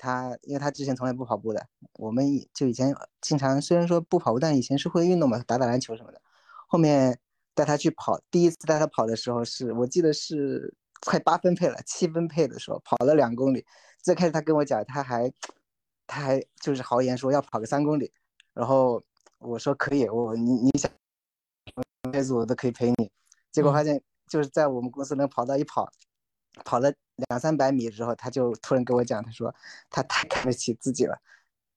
[0.00, 6.22] 他因为他之前从来不跑步的，我们就以前经常虽然说不跑步，但以前是会运动嘛，打打篮球什么的。
[6.68, 7.18] 后面
[7.52, 13.66] 带他去跑，第一次带他跑的时候，是我记得是快八分配了，七分配的时候跑了两公里。
[14.02, 15.32] 最开始他跟我讲，他还
[16.06, 18.12] 他还就是豪言说要跑个三公里，
[18.54, 19.02] 然后
[19.38, 20.90] 我说可以，我你你想，
[22.12, 23.10] 这次我都可以陪你。
[23.50, 25.90] 结果发现就是在我们公司能跑到一跑。
[26.64, 26.92] 跑了
[27.28, 29.54] 两三百米之后，他就突然跟我讲，他说
[29.90, 31.16] 他太看得起自己了，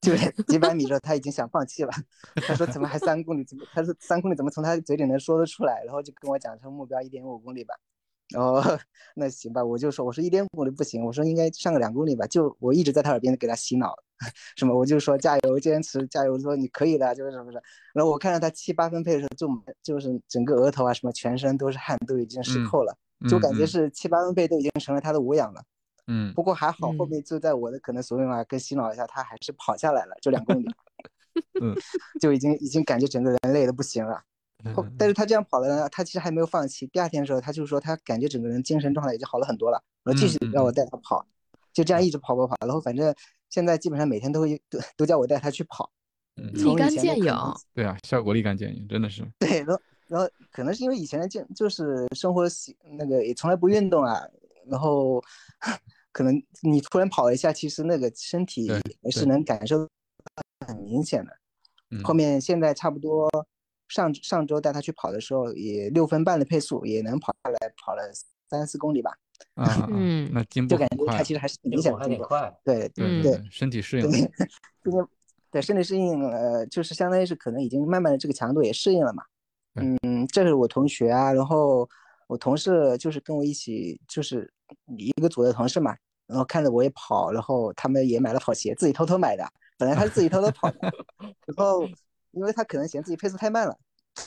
[0.01, 1.91] 就是 几百米之后他已经想放弃了。
[2.47, 3.43] 他说怎么还三公里？
[3.43, 5.83] 怎么他说三公里怎么从他嘴里能说得出来？
[5.83, 7.75] 然后就跟我讲，说目标一点五公里吧。
[8.31, 8.61] 然后
[9.15, 12.25] 那行吧，我就说我说一点五公里不行，我说应该上个两公里吧。
[12.27, 13.93] 就我一直在他耳边给他洗脑，
[14.57, 17.61] 什么我就说加油，坚持，加油，说你可以的，就是什么的。
[17.93, 19.47] 然后我看到他七八分配的时候，就
[19.83, 22.97] 就是整个额头啊什么全身都是汗，都已经湿透了。
[23.29, 25.61] 就感觉是七八分配都已经成了他的无氧了，
[26.07, 30.65] 嗯，不过还好，后面就在我的可能怂恿啊跟洗脑一下，他还是跑下来了，就两公里，
[31.61, 31.75] 嗯，
[32.19, 34.19] 就已经已经感觉整个人累的不行了。
[34.73, 36.87] 后，但是他这样跑了呢，他其实还没有放弃。
[36.87, 41.25] 第二天的时候，他就说他感觉整个人精神状态已经好了很多了，然后继续让我带他跑，
[41.73, 43.13] 就这样一直跑跑跑，然后反正
[43.49, 45.91] 现在基本上每天都会都都叫我带他去跑，
[46.35, 47.33] 立竿见影。
[47.73, 49.25] 对啊，效果立竿见影，真的是。
[49.39, 54.21] 对，然后然后可能是因为以前的健就是生活习那个也从来不运动啊，
[54.67, 55.23] 然后
[56.11, 58.69] 可能你突然跑一下，其实那个身体
[59.01, 59.87] 也是能感受
[60.67, 61.31] 很明显的。
[62.03, 63.29] 后面现在差不多
[63.91, 68.01] 上上周带他去跑的时候，也六分半的配速也能跑下来，跑了
[68.49, 69.11] 三四公里吧。
[69.55, 72.23] 啊，嗯，那进步就感觉他其实还是明显进步，
[72.63, 74.31] 对对对，身体适应，对，
[75.51, 79.23] 对身体适应，呃，就是相当于是可能已经慢慢的这个强度也适应了嘛。
[79.75, 81.89] 嗯，这是我同学啊，然后
[82.27, 84.51] 我同事就是跟我一起，就是
[84.97, 85.95] 一个组的同事嘛，
[86.27, 89.43] 然后看着我也跑，然后他们也买了跑鞋，自己偷偷买的。
[89.77, 90.77] 本来他是自己偷偷跑的，
[91.47, 91.89] 然后
[92.31, 93.77] 因为他可能嫌自己配速太慢了，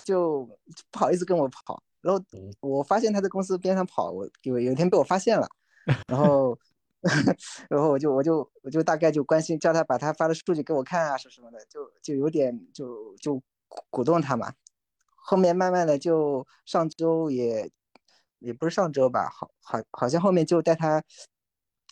[0.05, 0.49] 就
[0.91, 1.83] 不好意思跟我跑。
[2.01, 2.23] 然后
[2.61, 5.49] 我发现他在公司边上跑，我有有一天被我发现了，
[6.09, 6.59] 然后
[7.69, 13.43] 然后我就我就我就大概就关心叫他把他发的数据给我看啊什么什么的，就就有点就就
[13.91, 14.53] 鼓动他嘛。
[15.17, 17.71] 后面慢慢的就上周也
[18.39, 21.03] 也不是上周吧，好好好像后面就带他。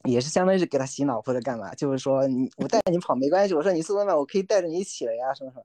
[0.05, 5.65] 也是相当于是给他洗脑或者干嘛，就是说你我带你跑没关系，我说你速度慢，我可以带着你一起了呀什么什么。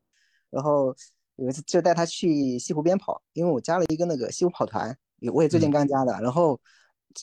[0.49, 0.95] 然后
[1.35, 4.97] 有一次就带他去西湖边跑，因为我加了一个那个西湖跑团，
[5.33, 6.11] 我也最近刚加的。
[6.21, 6.59] 然后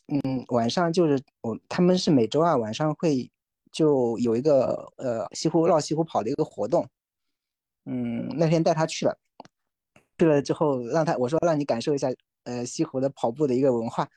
[0.08, 3.30] 嗯，晚上就是我他们是每周二晚上会
[3.72, 6.86] 就有一个呃西湖绕西湖跑的一个活动，
[7.86, 9.16] 嗯，那天带他去了，
[10.18, 12.08] 去了之后让他我说让你感受一下
[12.44, 14.08] 呃西湖的跑步的一个文化。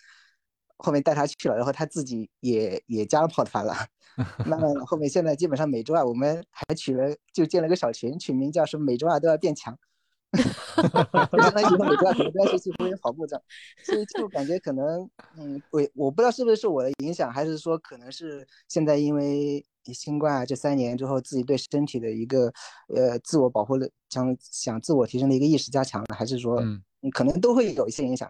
[0.78, 3.75] 后面带他去了，然后他自己也也加了跑团了。
[4.45, 9.78] 慢慢后面现在基本上每周二我们还取了就建了个小群，取名叫什么每周二都要变强。
[10.34, 13.43] 就相当于以后每周二可能都要去去公园跑步这样。
[13.84, 15.07] 所以就感觉可能
[15.38, 22.51] 嗯，我我不知道是不是我的影响，还是说可能是现在因为新冠这三年之后自己对身体的一个
[22.95, 28.28] 呃自我保护的想想自我提升的一个意识加强了，还是说嗯可能都会有一些影响。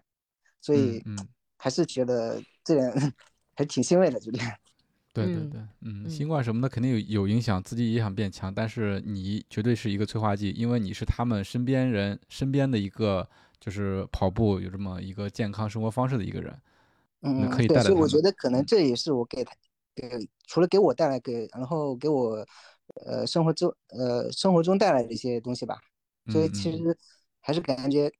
[0.60, 1.16] 所以嗯。
[1.58, 3.14] 还是觉得这点
[3.54, 4.50] 还挺欣慰的，就这样。
[5.12, 13.28] 对对对，嗯，新冠什么的肯定有有影响，自己也想变强，但是你绝对是一个催化剂，因为你是他们身边人身边的一个，
[13.58, 16.56] 就是跑步有这么一个健康生活方式的一个人。
[17.22, 19.52] 嗯，可以带所以我觉得可能这也是我给他
[19.96, 20.08] 给
[20.46, 22.46] 除了给我带来给，然后给我
[23.04, 25.80] 呃生活中呃生活中带来的一些东西吧。
[26.30, 26.96] 所以其实
[27.40, 28.12] 还是感觉。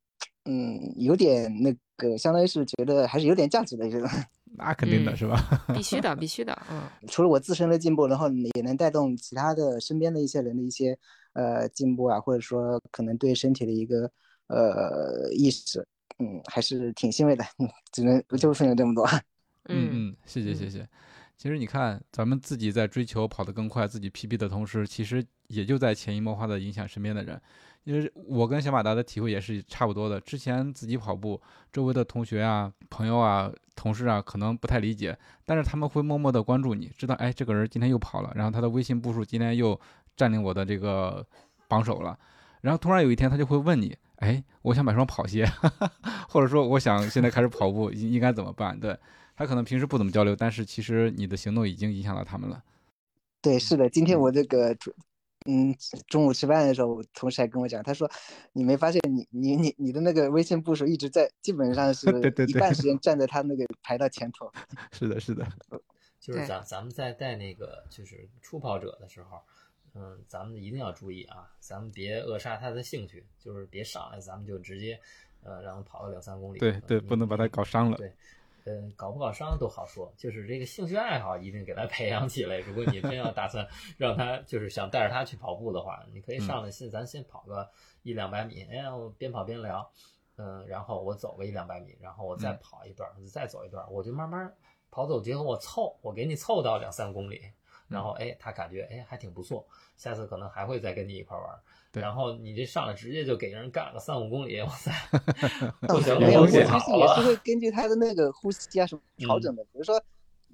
[0.50, 4.08] 嗯，有点那个，相当于是觉得还是有点价值的这种。
[4.56, 5.36] 那肯定的是吧？
[5.76, 6.58] 必须的，必须的。
[6.70, 10.98] 嗯，除了我自身的进步，然后也能带动其他的身边的一些人的一些
[11.34, 14.10] 呃进步啊，或者说可能对身体的一个
[14.46, 15.86] 呃意识，
[16.18, 17.44] 嗯，还是挺欣慰的。
[17.58, 19.06] 嗯，只能就分享这么多。
[19.68, 20.88] 嗯嗯，谢谢谢谢。
[21.36, 27.40] 其实你看，咱们自己在追求跑得更快，自己 PB 的同时，其实也就在潜移默化的影响身边的人。
[27.84, 30.20] 因为我跟小马达的体会也是差不多的。
[30.20, 31.40] 之前自己跑步，
[31.72, 35.16] 周围的同学啊、朋友啊、同事啊，可能不太理解，
[35.46, 39.78] 但是他们会默默的关注你，知道，哎，这个人今天又跑了，然后他的微信步数今天又
[40.16, 41.26] 占领我的这个
[41.66, 42.18] 榜首了。
[42.60, 45.46] 然后突然有一天，他就会问你，哎，我想买双跑鞋，
[46.28, 48.78] 或者说我想现在开始跑步，应应该怎么办？
[48.78, 48.98] 对
[49.34, 52.62] 他可能平时不怎么交流，但是其实你的行动已经影响到他们了。
[53.40, 54.76] 对，是的，今天我这个。
[55.50, 55.74] 嗯，
[56.08, 58.08] 中午吃饭的时候，同事还跟我讲，他说
[58.52, 62.06] ：“你没发现你你你你的那个微信步数一直在，基本上是
[62.46, 64.52] 一半时 间站在他那个排到前头。
[64.92, 65.46] ”是的，是的，
[66.20, 69.40] 就是咱咱们在带那个就是初跑者的时候，
[69.94, 75.00] 嗯，咱们一定要注意啊，咱们别扼杀他的兴趣，就是别上来咱们就直接
[75.42, 76.58] 呃让他跑个两三公里。
[76.58, 77.96] 对对，不能把他搞伤了。
[77.96, 78.12] 对。
[78.68, 82.58] 嗯，搞不搞伤都好说，就是这个兴趣爱好一定给他培养起来。
[82.58, 83.66] 如果你真要打算
[83.96, 87.66] 让他，就是想带着他去跑步的话，你可以上来先，咱先跑个
[88.02, 89.90] 一两百米，哎，我边跑边聊，
[90.36, 94.52] 嗯，然后我走个一两百米，然后我再跑一段，再走一段，我就慢慢
[94.90, 97.40] 跑走，结果我凑，我给你凑到两三公里，
[97.88, 99.66] 然后哎，他感觉哎还挺不错，
[99.96, 101.58] 下次可能还会再跟你一块玩。
[101.98, 104.92] 然后你这上来直接就给人干个三五公里，哇塞！
[105.88, 106.00] 我
[106.46, 109.62] 其实也是会根据他的那个呼吸啊什么调整的。
[109.64, 110.02] 比如说，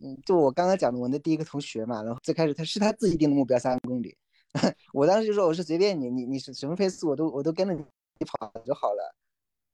[0.02, 4.16] 嗯，就我刚刚讲的我那第一个同学嘛，然后最开始他是他自己定的目标三公里，
[4.92, 7.84] 我当时就说我是随便你，你你是什么配速我都我都跟着你
[8.26, 9.14] 跑就好了。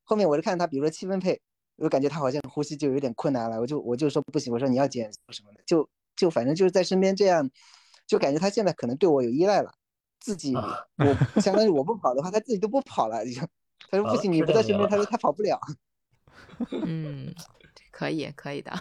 [0.05, 1.41] 后面我就看他，比如说七分配，
[1.77, 7.49] 我感觉他好像呼吸就有点困难了，我就我就说不行，我说你要减什么的，就就反正就是在身边这样，
[8.07, 9.73] 就感觉他现在可能对我有依赖了。
[10.21, 13.25] 自己，我相当于我不跑的话，他自己都不跑了。
[13.91, 15.59] 他说不行，你不在身边，他说他跑不了。
[16.85, 17.35] 嗯，
[17.91, 18.71] 可以，可以的。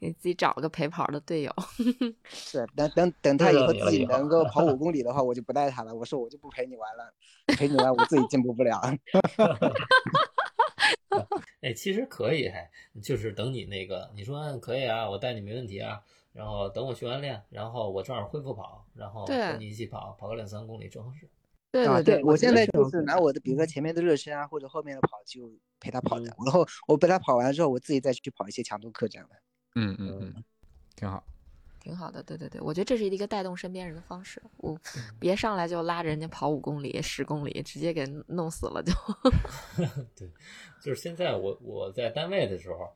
[0.00, 1.52] 给自己找个陪跑的队友。
[2.28, 5.94] 是，等等等他以后自己能够跑五公里的话，我就不带他了。
[5.94, 7.12] 我说我就不陪你玩了，
[7.56, 8.80] 陪你玩我自己进步不了。
[11.60, 12.48] 哎，其实可以，
[13.02, 16.00] 就是等你那个，你说可以啊，我带你没问题啊。
[16.38, 21.28] 然后等我训完练，然后我正好恢复跑，然后跟你一起跑，跑个两三公里正合适。
[21.72, 26.26] 对对对，我现在就是拿我的，比如说前面的热身啊，或者后面的跑，就陪他跑的。
[26.46, 29.34] 然后我陪他跑完之后，我自己再去跑一些强度课这样的。
[29.74, 30.44] 嗯嗯嗯，
[30.94, 31.24] 挺好，
[31.80, 32.22] 挺好的。
[32.22, 34.40] 对对对，我觉得这是一个带动身边人的方式。
[34.58, 34.80] 我
[35.18, 38.92] 别上来就拉着人家跑五公里、十公里，直接给弄死了就。
[40.14, 40.30] 对，
[40.80, 42.92] 就是现在我我在单位的时候，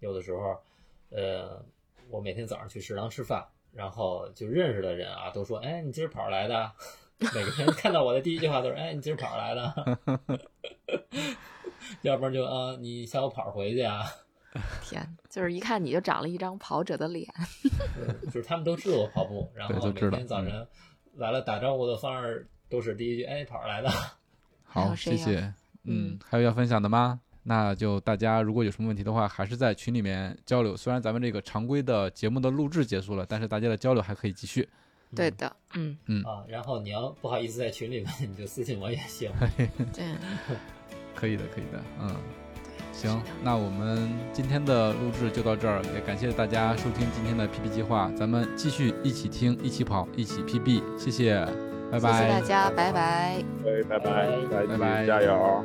[0.00, 0.58] 有的时候，
[1.10, 1.62] 呃。
[2.08, 6.72] 我每天早上去食堂吃饭，然后就认识的人啊，都说：“哎，你今儿跑来的？”
[7.34, 9.98] 每个人看到我的第一句话都是：“哎，你今儿跑来的？”
[12.02, 14.04] 要不然就啊，你下午跑回去啊？
[14.82, 17.26] 天，就是一看你就长了一张跑者的脸。
[18.26, 20.66] 就是他们都知道我跑步，然后每天早晨
[21.14, 23.90] 来了打招呼的方式都是第一句：“哎，跑来的。”
[24.64, 25.52] 好，谢谢。
[25.84, 27.20] 嗯，还有要分享的吗？
[27.48, 30.76] 那就大家如果有什么问题的话，还是在群里面交流。
[30.76, 34.68] 虽然咱们这个常规的节目的录制结束了，但是大家的交流还可以继续。
[35.14, 39.30] 对的，嗯嗯啊，然后你要不好意思在群里问，你就私信我也行。
[39.94, 40.04] 对，
[41.14, 42.16] 可以的，可以的，嗯，
[42.92, 51.46] 行，那我们今天的录制就到这儿，也感谢大家收听今天的 PP 计划，咱们继续一起听，一起跑，一起 PB，谢谢，
[51.92, 54.28] 拜拜，谢谢大家，拜拜，哎，拜拜，
[54.66, 55.64] 拜拜，加油。